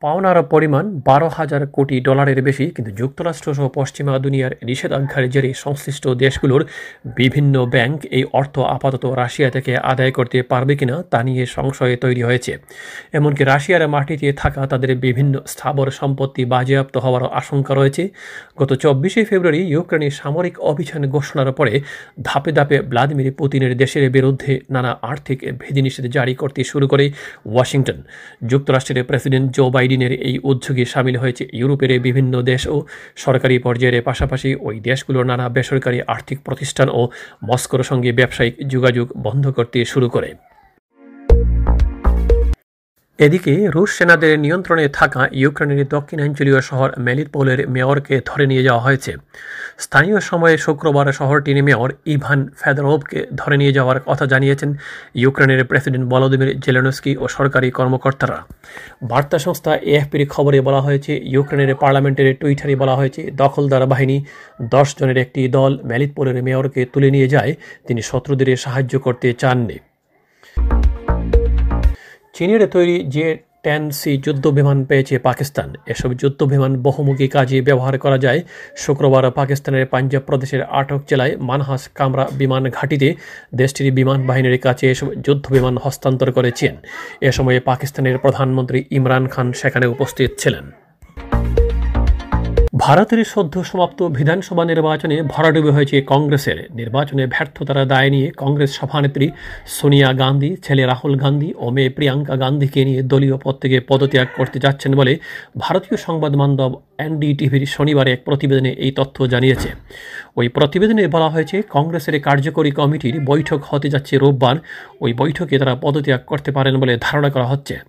পাওনার 0.01 0.37
পরিমাণ 0.43 0.85
বারো 1.07 1.27
হাজার 1.37 1.61
কোটি 1.75 1.95
ডলারের 2.07 2.39
বেশি, 2.47 2.65
কিন্তু 2.75 2.91
যুক্তরাষ্ট্রসহ 2.91 3.65
পশ্চিমা 3.77 4.13
দুনিয়ার 4.19 4.53
নিষেধাজ্ঞার 4.63 5.25
জেরে 5.29 5.51
সংশ্লিষ্ট 5.63 6.03
দেশগুলোর 6.23 6.61
বিভিন্ন 7.19 7.55
ব্যাংক 7.65 7.97
এই 8.17 8.23
অর্থ 8.39 8.55
আপাতত 8.75 9.03
রাশিয়া 9.21 9.49
থেকে 9.49 9.71
আদায় 9.91 10.11
করতে 10.11 10.37
পারবে 10.51 10.73
কিনা 10.75 10.95
তা 11.11 11.19
নিয়ে 11.23 11.43
সংশয়ে 11.45 11.95
তৈরি 11.95 12.21
হয়েছে। 12.23 12.51
এমনকি 13.13 13.43
রাশিয়ার 13.43 13.83
মাটিতে 13.87 14.27
থাকা 14.33 14.61
তাদের 14.67 14.91
বিভিন্ন 15.05 15.33
স্থাবর 15.45 15.87
সম্পত্তি 15.91 16.43
বাজেয়াপ্ত 16.45 16.95
হওয়ার 16.97 17.23
আশঙ্কা 17.39 17.73
রয়েছে। 17.75 18.03
গত 18.59 18.71
চব্বিশে 18.83 19.21
ফেব্রুয়ারি 19.25 19.61
ইউক্রেনের 19.73 20.11
সামরিক 20.11 20.55
অভিযান 20.71 21.01
ঘোষণার 21.15 21.49
পরে 21.51 21.73
ধাপে 22.21 22.51
ধাপে 22.51 22.77
ভ্লাদিমির 22.91 23.29
পুতিনের 23.39 23.73
দেশের 23.77 24.05
বিরুদ্ধে 24.15 24.51
নানা 24.69 24.91
আর্থিক 25.01 25.39
বিধিনিষেধ 25.61 26.05
জারি 26.15 26.33
করতে 26.41 26.61
শুরু 26.63 26.85
করে 26.87 27.05
ওয়াশিংটন। 27.51 27.99
যুক্তরাষ্ট্রের 28.51 29.07
প্রেসিডেন্ট 29.09 29.47
জো 29.57 29.65
বাইডেনের 29.89 30.13
এই 30.27 30.35
উদ্যোগে 30.43 30.85
সামিল 30.85 31.15
হয়েছে 31.17 31.43
ইউরোপের 31.53 31.91
বিভিন্ন 31.99 32.33
দেশ 32.41 32.61
ও 32.67 32.77
সরকারি 33.15 33.55
পর্যায়ের 33.59 33.95
পাশাপাশি 34.01 34.49
ওই 34.61 34.75
দেশগুলোর 34.79 35.25
নানা 35.25 35.45
বেসরকারি 35.49 35.99
আর্থিক 36.07 36.37
প্রতিষ্ঠান 36.39 36.87
ও 36.89 37.01
মস্কোর 37.43 37.81
সঙ্গে 37.83 38.09
ব্যবসায়িক 38.11 38.55
যোগাযোগ 38.67 39.07
বন্ধ 39.17 39.45
করতে 39.51 39.77
শুরু 39.85 40.07
করে। 40.09 40.29
এদিকে 43.19 43.67
রুশ 43.67 43.89
সেনাদের 43.97 44.39
নিয়ন্ত্রণে 44.39 44.87
থাকা 44.89 45.27
ইউক্রেনের 45.31 45.87
দক্ষিণাঞ্চলীয় 45.87 46.61
শহর 46.61 46.89
মেলিটপোলের 46.99 47.69
মেয়রকে 47.69 48.21
ধরে 48.25 48.45
নিয়ে 48.47 48.63
যাওয়া 48.63 48.81
হয়েছে। 48.81 49.15
স্থানীয় 49.77 50.19
সময়ে 50.19 50.57
শুক্রবার 50.57 51.13
শহরটির 51.13 51.63
মেয়র 51.63 51.89
ইভান 52.05 52.49
ফেদরোভকে 52.57 53.25
ধরে 53.35 53.57
নিয়ে 53.57 53.71
যাওয়ার 53.71 53.99
কথা 54.05 54.25
জানিয়েছেন 54.25 54.73
ইউক্রেনের 55.15 55.65
প্রেসিডেন্ট 55.65 56.09
বলদিমির 56.09 56.59
জেলেনস্কি 56.59 57.17
ও 57.17 57.27
সরকারি 57.27 57.71
কর্মকর্তারা। 57.71 58.43
বার্তা 59.03 59.39
সংস্থা 59.39 59.75
এএফপির 59.75 60.27
খবরে 60.29 60.61
বলা 60.61 60.81
হয়েছে, 60.81 61.11
ইউক্রেনের 61.23 61.75
পার্লামেন্টের 61.75 62.35
টুইটারে 62.35 62.75
বলা 62.75 62.95
হয়েছে, 62.95 63.31
দখলদার 63.31 63.87
বাহিনী 63.87 64.23
দশ 64.61 64.95
জনের 64.99 65.17
একটি 65.17 65.47
দল 65.47 65.79
মেলিটপোলের 65.83 66.43
মেয়রকে 66.43 66.85
তুলে 66.85 67.11
নিয়ে 67.11 67.27
যায়। 67.27 67.55
তিনি 67.87 68.01
শত্রুদের 68.01 68.57
সাহায্য 68.57 68.99
করতে 68.99 69.33
চাননি। 69.33 69.79
চীনের 72.39 72.63
তৈরি 72.67 72.95
যে 73.15 73.25
টেন 73.63 73.83
সি 73.99 74.11
যুদ্ধ 74.17 74.45
বিমান 74.47 74.77
পেয়েছে 74.85 75.15
পাকিস্তান। 75.19 75.69
এসব 75.87 76.09
যুদ্ধ 76.13 76.39
বিমান 76.43 76.71
বহুমুখী 76.81 77.27
কাজে 77.27 77.57
ব্যবহার 77.61 77.95
করা 77.97 78.17
যায়। 78.17 78.39
শুক্রবার 78.77 79.23
পাকিস্তানের 79.31 79.85
পাঞ্জাব 79.85 80.23
প্রদেশের 80.27 80.61
আটক 80.79 80.99
জেলায় 81.09 81.33
মানহাস 81.39 81.83
কামরা 81.97 82.25
বিমান 82.31 82.63
ঘাঁটিতে 82.69 83.09
দেশটির 83.55 83.87
বিমান 83.93 84.19
বাহিনীর 84.27 84.57
কাছে 84.59 84.85
এসব 84.91 85.07
যুদ্ধ 85.25 85.45
বিমান 85.51 85.75
হস্তান্তর 85.77 86.29
করেছেন 86.31 86.73
এ 87.21 87.29
সময়ে 87.31 87.59
পাকিস্তানের 87.59 88.15
প্রধানমন্ত্রী 88.17 88.79
ইমরান 88.91 89.25
খান 89.27 89.47
সেখানে 89.53 89.85
উপস্থিত 89.85 90.29
ছিলেন। 90.37 90.65
ভারতের 92.85 93.21
সদ্য 93.25 93.55
সমাপ্ত 93.63 93.99
বিধানসভা 94.17 94.63
নির্বাচনে 94.71 95.15
ভরাডুবে 95.33 95.71
হয়েছে 95.71 95.97
কংগ্রেসের। 96.11 96.57
নির্বাচনে 96.79 97.23
ব্যর্থতার 97.33 97.79
দায় 97.87 98.09
নিয়ে 98.09 98.27
কংগ্রেস 98.37 98.71
সভানেত্রী 98.79 99.27
সোনিয়া 99.77 100.09
গান্ধী, 100.13 100.51
ছেলে 100.63 100.83
রাহুল 100.85 101.13
গান্ধী 101.15 101.49
ও 101.63 101.65
মেয়ে 101.75 101.89
প্রিয়াঙ্কা 101.89 102.35
গান্ধীকে 102.35 102.81
নিয়ে 102.85 103.01
দলীয় 103.11 103.37
পদ 103.43 103.55
থেকে 103.61 103.77
পদত্যাগ 103.89 104.27
করতে 104.37 104.57
যাচ্ছেন 104.59 104.91
বলে 104.95 105.13
ভারতীয় 105.57 105.97
সংবাদ 105.97 106.31
এনডিটিভির 107.07 107.63
শনিবারে 107.65 108.09
এক 108.13 108.21
প্রতিবেদনে 108.25 108.71
এই 108.85 108.91
তথ্য 108.91 109.17
জানিয়েছে। 109.27 109.69
ওই 110.35 110.47
প্রতিবেদনে 110.49 111.07
বলা 111.07 111.29
হয়েছে, 111.29 111.61
কংগ্রেসের 111.69 112.21
কার্যকরী 112.21 112.71
কমিটির 112.71 113.19
বৈঠক 113.19 113.61
হতে 113.63 113.89
যাচ্ছে 113.89 114.17
রোববার। 114.17 114.55
ওই 115.01 115.13
বৈঠকে 115.13 115.59
তারা 115.59 115.75
পদত্যাগ 115.75 116.21
করতে 116.25 116.51
পারেন 116.51 116.79
বলে 116.79 116.97
ধারণা 117.01 117.29
করা 117.29 117.45
হচ্ছে। 117.45 117.79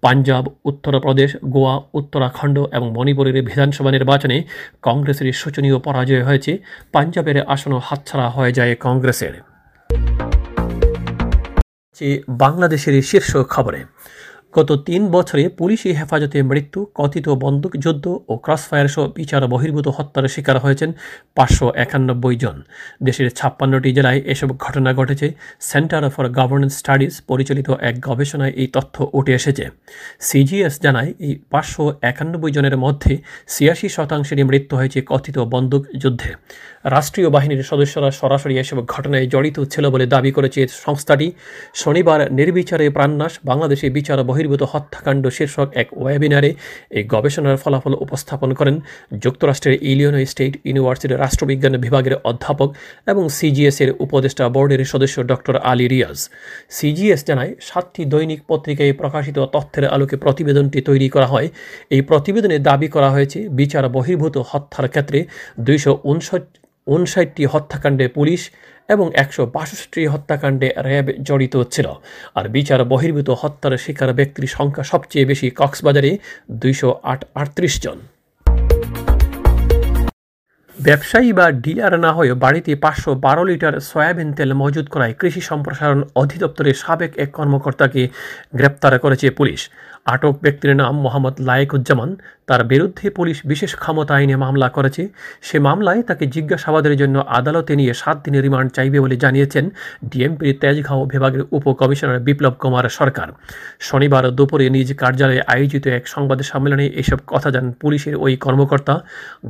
পাঞ্জাব, 0.00 0.46
উত্তরপ্রদেশ, 0.64 1.36
গোয়া, 1.44 1.80
উত্তরাখণ্ড 1.94 2.58
এবং 2.72 2.92
মণিপুরের 2.92 3.44
বিধানসভা 3.44 3.90
নির্বাচনে 3.90 4.42
কংগ্রেসের 4.82 5.32
শোচনীয় 5.32 5.78
পরাজয় 5.78 6.24
হয়েছে। 6.24 6.58
পাঞ্জাবের 6.92 7.46
আসনও 7.46 7.80
হাতছাড়া 7.84 8.30
হয়ে 8.30 8.52
যায় 8.52 8.76
কংগ্রেসের। 8.80 9.32
বাংলাদেশের 12.28 13.02
শীর্ষ 13.02 13.36
খবরে 13.36 13.84
গত 14.54 14.70
তিন 14.88 15.02
বছরে 15.16 15.44
পুলিশি 15.58 15.88
হেফাজতে 15.98 16.38
মৃত্যু, 16.42 16.80
কথিত 16.94 17.26
বন্দুকযুদ্ধ 17.44 18.04
ও 18.30 18.32
ক্রসফায়ার 18.44 18.88
সহ 18.88 19.04
বিচার 19.18 19.42
বহির্ভূত 19.52 19.86
হত্যার 19.88 20.24
শিকার 20.28 20.56
হয়েছেন 20.58 20.90
পাঁচশো 21.36 21.66
একানব্বই 21.84 22.36
জন। 22.36 22.56
দেশের 23.02 23.28
ছাপ্পান্নটি 23.30 23.90
জেলায় 23.92 24.20
এসব 24.32 24.48
ঘটনা 24.64 24.90
ঘটেছে। 24.92 25.26
সেন্টার 25.60 26.02
ফর 26.14 26.26
গভর্নেন্স 26.38 26.74
স্টাডিজ 26.80 27.12
পরিচালিত 27.28 27.68
এক 27.88 27.94
গবেষণায় 28.00 28.52
এই 28.62 28.68
তথ্য 28.76 28.96
উঠে 29.18 29.32
এসেছে। 29.34 29.64
সিজিএস 30.20 30.74
জানায়, 30.82 31.10
এই 31.26 31.32
পাঁচশো 31.50 31.84
একানব্বই 32.02 32.52
জনের 32.56 32.76
মধ্যে 32.76 33.12
ছিয়াশি 33.48 33.88
শতাংশেরই 33.88 34.44
মৃত্যু 34.50 34.74
হয়েছে 34.76 34.98
কথিত 35.02 35.36
বন্দুক 35.54 35.82
যুদ্ধে। 36.02 36.30
রাষ্ট্রীয় 36.94 37.28
বাহিনীর 37.30 37.62
সদস্যরা 37.62 38.10
সরাসরি 38.10 38.54
এসব 38.58 38.78
ঘটনায় 38.86 39.26
জড়িত 39.26 39.56
ছিল 39.72 39.84
বলে 39.90 40.06
দাবি 40.06 40.30
করেছে 40.32 40.60
সংস্থাটি। 40.84 41.26
শনিবার 41.74 42.20
নির্বিচারে 42.38 42.86
প্রাণনাশ 42.90 43.32
বাংলাদেশে 43.44 43.86
বিচার 43.90 44.18
বহির্ভূত 44.38 44.62
হত্যাকাণ্ড 44.72 45.24
শীর্ষক 45.36 45.68
এক 45.82 45.88
ওয়েবিনারে 46.00 46.50
এই 46.98 47.04
গবেষণার 47.14 47.60
ফলাফল 47.62 47.92
উপস্থাপন 48.04 48.50
করেন 48.58 48.76
যুক্তরাষ্ট্রের 49.24 49.74
ইলিয়নো 49.90 50.18
স্টেট 50.32 50.52
ইউনিভার্সিটির 50.68 51.20
রাষ্ট্রবিজ্ঞান 51.24 51.74
বিভাগের 51.84 52.14
অধ্যাপক 52.30 52.68
এবং 53.12 53.22
সিজিএস 53.38 53.78
এর 53.82 53.90
উপদেষ্টা 54.04 54.44
বোর্ডের 54.54 54.90
সদস্য 54.92 55.16
ডক্টর 55.30 55.54
আলী 55.70 55.86
রিয়াজ। 55.94 56.18
সিজিএস 56.78 57.20
জানায়, 57.28 57.52
সাতটি 57.68 58.02
দৈনিক 58.12 58.40
পত্রিকায় 58.50 58.92
প্রকাশিত 59.00 59.38
তথ্যের 59.54 59.84
আলোকে 59.94 60.16
প্রতিবেদনটি 60.24 60.78
তৈরি 60.88 61.08
করা 61.14 61.28
হয়। 61.32 61.48
এই 61.94 62.02
প্রতিবেদনে 62.10 62.56
দাবি 62.68 62.88
করা 62.94 63.08
হয়েছে, 63.14 63.38
বিচার 63.60 63.84
বহির্ভূত 63.96 64.36
হত্যার 64.50 64.86
ক্ষেত্রে 64.92 65.18
দুইশো 65.66 65.92
উনষাটটি 66.88 67.42
হত্যাকাণ্ডে 67.46 68.06
পুলিশ 68.08 68.40
এবং 68.88 69.06
একশো 69.14 69.42
বাষট্টি 69.46 70.02
হত্যাকাণ্ডে 70.06 70.68
র্যাব 70.78 71.06
জড়িত 71.22 71.54
ছিল। 71.74 71.86
আর 72.34 72.44
বিচার 72.48 72.80
বহির্ভূত 72.84 73.28
হত্যার 73.40 73.74
শিকার 73.78 74.10
ব্যক্তির 74.12 74.46
সংখ্যা 74.46 74.84
সবচেয়ে 74.84 75.24
বেশি 75.24 75.46
কক্সবাজারে 75.50 76.10
দুইশো 76.50 76.88
আট, 77.02 77.20
আটত্রিশ 77.34 77.74
জন। 77.82 77.98
ব্যবসায়ী 80.76 81.30
বা 81.32 81.46
ডিলার 81.64 81.94
না 82.00 82.10
হয়ে 82.12 82.32
বাড়িতে 82.34 82.72
পাঁচশো 82.76 83.10
বারো 83.14 83.42
লিটার 83.44 83.74
সয়াবিন 83.80 84.28
তেল 84.32 84.50
মজুদ 84.54 84.86
করায় 84.88 85.14
কৃষি 85.20 85.40
সম্প্রসারণ 85.40 86.00
অধিদপ্তরের 86.14 86.74
সাবেক 86.74 87.12
এক 87.18 87.30
কর্মকর্তাকে 87.32 88.02
গ্রেপ্তার 88.54 88.92
করেছে 88.98 89.26
পুলিশ। 89.30 89.60
আটক 90.14 90.34
ব্যক্তির 90.44 90.72
নাম 90.80 90.94
মোহাম্মদ 91.04 91.34
লায়েকুজ্জামান। 91.48 92.10
তার 92.48 92.62
বিরুদ্ধে 92.72 93.06
পুলিশ 93.18 93.38
বিশেষ 93.50 93.72
ক্ষমতা 93.82 94.12
আইনে 94.18 94.36
মামলা 94.44 94.68
করেছে। 94.76 95.02
সে 95.46 95.56
মামলায় 95.68 96.00
তাকে 96.08 96.24
জিজ্ঞাসাবাদের 96.34 96.94
জন্য 96.96 97.16
আদালতে 97.38 97.72
নিয়ে 97.80 97.92
সাত 98.02 98.16
দিনের 98.24 98.42
রিমান্ড 98.46 98.68
চাইবে 98.76 98.98
বলে 99.04 99.16
জানিয়েছেন 99.24 99.64
ডিএমপির 100.10 100.54
তেজগাঁও 100.62 101.02
বিভাগের 101.12 101.42
উপকমিশনার 101.56 102.24
বিপ্লব 102.26 102.54
কুমার 102.62 102.84
সরকার। 102.98 103.28
শনিবার 103.88 104.24
দুপুরে 104.38 104.66
নিজ 104.76 104.88
কার্যালয়ে 105.02 105.42
আয়োজিত 105.54 105.84
এক 105.98 106.04
সংবাদ 106.14 106.38
সম্মেলনে 106.50 106.86
এসব 107.02 107.18
কথা 107.32 107.48
জানান 107.54 107.72
পুলিশের 107.82 108.14
ওই 108.24 108.32
কর্মকর্তা। 108.44 108.94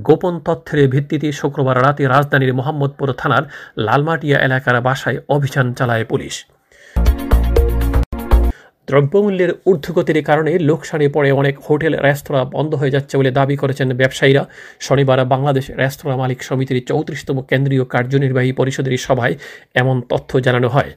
গোপন 0.09 0.35
তথ্যের 0.47 0.81
ভিত্তিতে 0.95 1.29
শুক্রবার 1.41 1.77
রাতে 1.85 2.03
রাজধানীর 2.15 2.53
মোহাম্মদপুর 2.59 3.09
থানার 3.21 3.45
লালমাটিয়া 3.87 4.39
এলাকার 4.47 4.77
বাসায় 4.87 5.19
অভিযান 5.29 5.67
চালায় 5.79 6.07
পুলিশ। 6.13 6.35
দ্রব্যমূল্যের 8.91 9.51
ঊর্ধ্বগতির 9.71 10.19
কারণে 10.29 10.53
লোকসানে 10.69 11.07
পড়ে 11.17 11.31
অনেক 11.41 11.55
হোটেল, 11.67 11.93
রেস্তোরাঁ 12.07 12.45
বন্ধ 12.57 12.73
হয়ে 12.81 12.95
যাচ্ছে 12.95 13.15
বলে 13.19 13.31
দাবি 13.39 13.57
করেছেন 13.63 13.89
ব্যবসায়ীরা। 14.01 14.43
শনিবার 14.87 15.19
বাংলাদেশ 15.35 15.65
রেস্তোরাঁ 15.83 16.19
মালিক 16.23 16.39
সমিতির 16.49 16.79
চৌত্রিশতম 16.91 17.37
কেন্দ্রীয় 17.51 17.85
কার্যনির্বাহী 17.95 18.53
পরিষদের 18.61 18.95
সভায় 19.07 19.35
এমন 19.83 19.97
তথ্য 20.13 20.31
জানানো 20.47 20.69
হয়। 20.75 20.91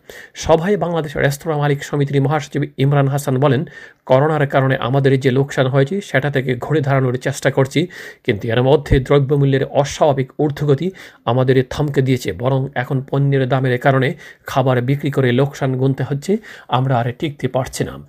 সভায় 0.43 0.75
বাংলাদেশ 0.83 1.11
রেস্তোরাঁ 1.25 1.59
মালিক 1.63 1.79
সমিতির 1.89 2.17
মহাসচিব 2.25 2.61
ইমরান 2.83 3.07
হাসান 3.13 3.35
বলেন, 3.43 3.61
করোনার 4.09 4.45
কারণে 4.53 4.75
আমাদের 4.87 5.11
যে 5.23 5.31
লোকসান 5.37 5.67
হয়েছে, 5.73 5.95
সেটা 6.09 6.29
থেকে 6.35 6.51
ঘুরে 6.63 6.79
দাঁড়ানোর 6.85 7.15
চেষ্টা 7.25 7.49
করছি, 7.57 7.81
কিন্তু 8.25 8.43
এর 8.53 8.61
মধ্যে 8.69 8.95
দ্রব্যমূল্যের 9.07 9.63
অস্বাভাবিক 9.81 10.29
ঊর্ধ্বগতি 10.43 10.87
আমাদের 11.31 11.55
থমকে 11.73 12.01
দিয়েছে, 12.07 12.29
বরং 12.41 12.59
এখন 12.81 12.97
পণ্যের 13.09 13.43
দামের 13.51 13.75
কারণে 13.85 14.09
খাবার 14.51 14.77
বিক্রি 14.89 15.09
করে 15.11 15.29
লোকসান 15.39 15.71
গুনতে 15.81 16.03
হচ্ছে, 16.09 16.33
আমরা 16.77 16.93
আর 16.99 17.07
টিকতে 17.19 17.47
পারছি 17.55 17.80
পাচ্ছিলাম 17.81 18.01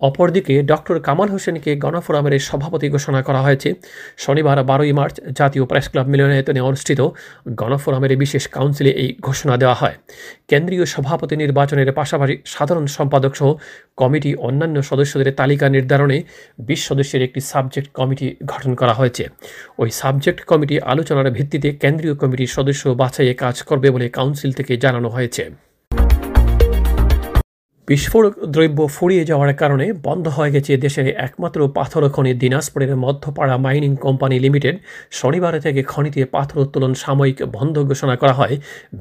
অপরদিকে 0.00 0.54
ডক্টর 0.62 0.96
কামাল 1.06 1.28
হোসেনকে 1.34 1.70
গণফোরামের 1.84 2.34
সভাপতি 2.48 2.86
ঘোষণা 2.94 3.20
করা 3.22 3.40
হয়েছে। 3.46 3.68
শনিবার 4.24 4.58
বারোই 4.70 4.92
মার্চ 4.98 5.14
জাতীয় 5.38 5.64
প্রেস 5.70 5.86
ক্লাব 5.90 6.06
মিলনায়তনে 6.12 6.60
অনুষ্ঠিত 6.60 7.00
গণফোরামের 7.60 8.12
বিশেষ 8.16 8.44
কাউন্সিলে 8.48 8.92
এই 9.02 9.08
ঘোষণা 9.26 9.54
দেওয়া 9.62 9.76
হয়। 9.80 9.96
কেন্দ্রীয় 10.50 10.84
সভাপতি 10.94 11.34
নির্বাচনের 11.36 11.88
পাশাপাশি 11.92 12.34
সাধারণ 12.54 12.86
সম্পাদক 12.96 13.32
সহ 13.36 13.48
কমিটি 13.96 14.30
অন্যান্য 14.48 14.76
সদস্যদের 14.82 15.28
তালিকা 15.40 15.66
নির্ধারণে 15.68 16.18
বিশ 16.68 16.80
সদস্যের 16.88 17.22
একটি 17.22 17.40
সাবজেক্ট 17.52 17.88
কমিটি 17.98 18.26
গঠন 18.46 18.72
করা 18.80 18.94
হয়েছে। 18.94 19.24
ওই 19.78 19.88
সাবজেক্ট 20.00 20.40
কমিটি 20.50 20.76
আলোচনার 20.92 21.28
ভিত্তিতে 21.30 21.68
কেন্দ্রীয় 21.82 22.14
কমিটির 22.14 22.54
সদস্য 22.56 22.82
বাছাইয়ে 23.02 23.34
কাজ 23.34 23.56
করবে 23.62 23.88
বলে 23.90 24.06
কাউন্সিল 24.08 24.50
থেকে 24.52 24.72
জানানো 24.76 25.08
হয়েছে। 25.08 25.67
বিস্ফোরক 27.88 28.34
দ্রব্য 28.54 28.78
ফুরিয়ে 28.88 29.24
যাওয়ার 29.24 29.52
কারণে 29.54 29.86
বন্ধ 30.06 30.24
হয়ে 30.28 30.50
গেছে 30.50 30.72
দেশের 30.76 31.06
একমাত্র 31.26 31.58
পাথর 31.68 32.02
খনি 32.08 32.32
দিনাজপুরের 32.34 32.92
মধ্যপাড়া 32.96 33.56
মাইনিং 33.56 33.92
কোম্পানি 33.96 34.36
লিমিটেড। 34.38 34.76
শনিবার 35.10 35.54
থেকে 35.60 35.80
খনিতে 35.82 36.20
পাথর 36.24 36.58
উত্তোলন 36.58 36.92
সাময়িক 36.94 37.38
বন্ধ 37.56 37.74
ঘোষণা 37.88 38.14
করা 38.16 38.32
হয়। 38.32 38.54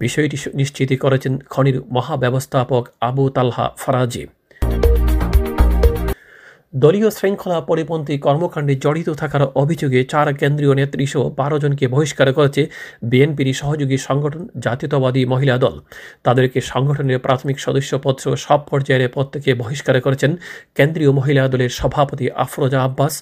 বিষয়টি 0.04 0.38
নিশ্চিত 0.56 0.90
করেছেন 1.04 1.34
খনির 1.50 1.78
মহাব্যবস্থাপক 1.92 2.84
আবু 3.02 3.24
তালহা 3.30 3.66
ফরাজি। 3.78 4.24
দলীয় 6.74 7.10
শৃঙ্খলা 7.10 7.62
পরিপন্থী 7.62 8.16
কর্মকাণ্ডে 8.18 8.76
জড়িত 8.76 9.10
থাকার 9.10 9.44
অভিযোগে 9.56 10.00
চার 10.04 10.28
কেন্দ্রীয় 10.34 10.74
নেত্রীসহ 10.76 11.24
বারো 11.40 11.58
জনকে 11.60 11.88
বহিষ্কার 11.88 12.28
করেছে 12.34 12.62
বিএনপির 13.04 13.50
সহযোগী 13.54 13.98
সংগঠন 13.98 14.44
জাতীয়তাবাদী 14.60 15.22
মহিলা 15.26 15.56
দল। 15.58 15.76
তাদেরকে 16.24 16.60
সংগঠনের 16.62 17.20
প্রাথমিক 17.20 17.58
সদস্যপদ 17.60 18.16
সব 18.46 18.60
পর্যায়ের 18.70 19.14
পদ 19.16 19.26
থেকে 19.34 19.50
বহিষ্কার 19.54 19.96
করেছেন 20.02 20.32
কেন্দ্রীয় 20.76 21.12
মহিলা 21.12 21.44
দলের 21.48 21.70
সভাপতি 21.70 22.26
আফরোজা 22.36 22.80
আব্বাস 22.84 23.14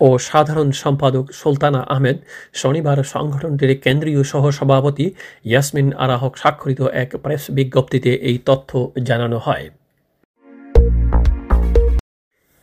ও 0.00 0.08
সাধারণ 0.18 0.68
সম্পাদক 0.82 1.24
সুলতানা 1.32 1.80
আহমেদ। 1.94 2.16
শনিবার 2.52 2.98
সংগঠনটির 3.04 3.72
কেন্দ্রীয় 3.84 4.22
সহ 4.22 4.44
সভাপতি 4.50 5.06
ইয়াসমিন 5.44 5.88
আরাহক 6.04 6.32
স্বাক্ষরিত 6.36 6.80
এক 7.02 7.10
প্রেস 7.22 7.42
বিজ্ঞপ্তিতে 7.50 8.10
এই 8.28 8.36
তথ্য 8.46 8.70
জানানো 9.08 9.38
হয়। 9.38 9.66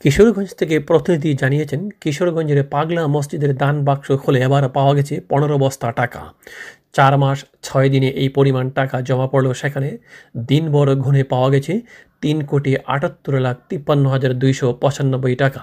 কিশোরগঞ্জ 0.02 0.50
থেকে 0.56 0.76
প্রতিনিধি 0.80 1.30
জানিয়েছেন, 1.34 1.82
কিশোরগঞ্জের 2.02 2.60
পাগলা 2.64 3.04
মসজিদের 3.08 3.52
দান 3.58 3.76
বাক্স 3.84 4.08
খুলে 4.12 4.40
এবার 4.44 4.64
পাওয়া 4.70 4.94
গেছে 4.96 5.16
পনেরো 5.30 5.56
বস্তা 5.58 5.88
টাকা। 5.92 6.22
চার 6.96 7.14
মাস, 7.18 7.38
ছয় 7.64 7.88
দিনে 7.90 8.10
এই 8.22 8.30
পরিমাণ 8.30 8.66
টাকা 8.70 8.96
জমা 9.02 9.28
পড়ল 9.28 9.48
সেখানে 9.54 9.90
দিনভর 10.50 10.88
ঘুণে 10.96 11.24
পাওয়া 11.24 11.50
গেছে 11.50 11.74
তিন 12.24 12.38
কোটি 12.46 12.72
আটাত্তর 12.86 13.34
লাখ 13.46 13.58
তিপ্পান্ন 13.70 14.06
হাজার 14.08 14.32
দুইশো 14.34 14.68
পঁচানব্বই 14.82 15.36
টাকা। 15.36 15.62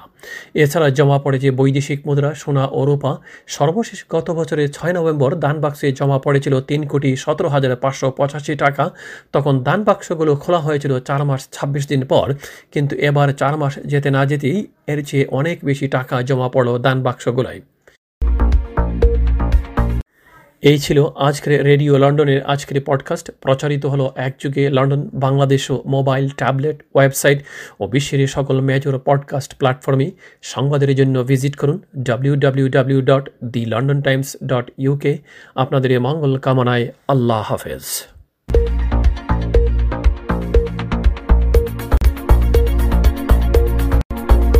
এছাড়া 0.54 0.88
জমা 0.90 1.18
পড়েছে 1.18 1.48
বৈদেশিক 1.50 2.00
মুদ্রা, 2.06 2.30
সোনা 2.34 2.64
ও 2.78 2.80
রূপা। 2.84 3.12
সর্বশেষ 3.46 3.98
গত 4.10 4.26
বছরের 4.30 4.68
ছয় 4.72 4.92
নভেম্বর 4.92 5.30
দান 5.44 5.56
বাক্সে 5.60 5.88
জমা 5.92 6.18
পড়েছিল 6.18 6.54
তিন 6.60 6.80
কোটি 6.86 7.10
সতেরো 7.16 7.48
হাজার 7.48 7.72
পাঁচশো 7.76 8.06
পঁচাশি 8.10 8.52
টাকা। 8.56 8.84
তখন 9.32 9.54
দান 9.62 9.80
বাক্সগুলো 9.84 10.32
খোলা 10.36 10.58
হয়েছিল 10.58 10.92
চার 11.00 11.20
মাস, 11.24 11.42
ছাব্বিশ 11.52 11.84
দিন 11.88 12.02
পর। 12.04 12.26
কিন্তু 12.72 12.94
এবার 13.08 13.28
চার 13.40 13.54
মাস 13.56 13.74
যেতে 13.92 14.08
না 14.10 14.22
যেতেই 14.30 14.58
এর 14.92 14.98
চেয়ে 15.08 15.24
অনেক 15.38 15.56
বেশি 15.64 15.86
টাকা 15.88 16.14
জমা 16.28 16.48
পড়ল 16.54 16.68
দান 16.78 16.96
বাক্সগুলোয় 17.02 17.60
এই 20.62 20.78
ছিল 20.78 21.04
আজকের 21.16 21.64
রেডিও 21.64 21.98
লন্ডনের 21.98 22.42
আজকের 22.42 22.82
পডকাস্ট। 22.86 23.30
প্রচারিত 23.40 23.86
হলো 23.86 24.12
একযুগে 24.16 24.70
লন্ডন 24.70 25.10
বাংলাদেশ 25.14 25.70
ও 25.70 25.82
মোবাইল 25.86 26.28
ট্যাবলেট 26.28 26.82
ওয়েবসাইট 26.94 27.44
ও 27.80 27.86
বিশ্বের 27.86 28.26
সকল 28.26 28.60
মেজর 28.60 28.98
পডকাস্ট 28.98 29.54
প্ল্যাটফর্মে। 29.54 30.10
সংবাদের 30.42 30.94
জন্য 30.94 31.22
ভিজিট 31.22 31.56
করুন 31.56 31.82
W 31.98 32.36
W 32.36 32.68
W 32.68 33.02
dot 33.02 33.30
the 33.44 33.64
London 33.64 34.02
Times 34.02 34.36
dot 34.44 34.70
UK 34.78 35.18
আপনাদের 35.54 36.00
মঙ্গল 36.00 36.38
কামনায় 36.38 36.92
আল্লাহ 37.08 37.42
হাফেজ। 37.42 37.82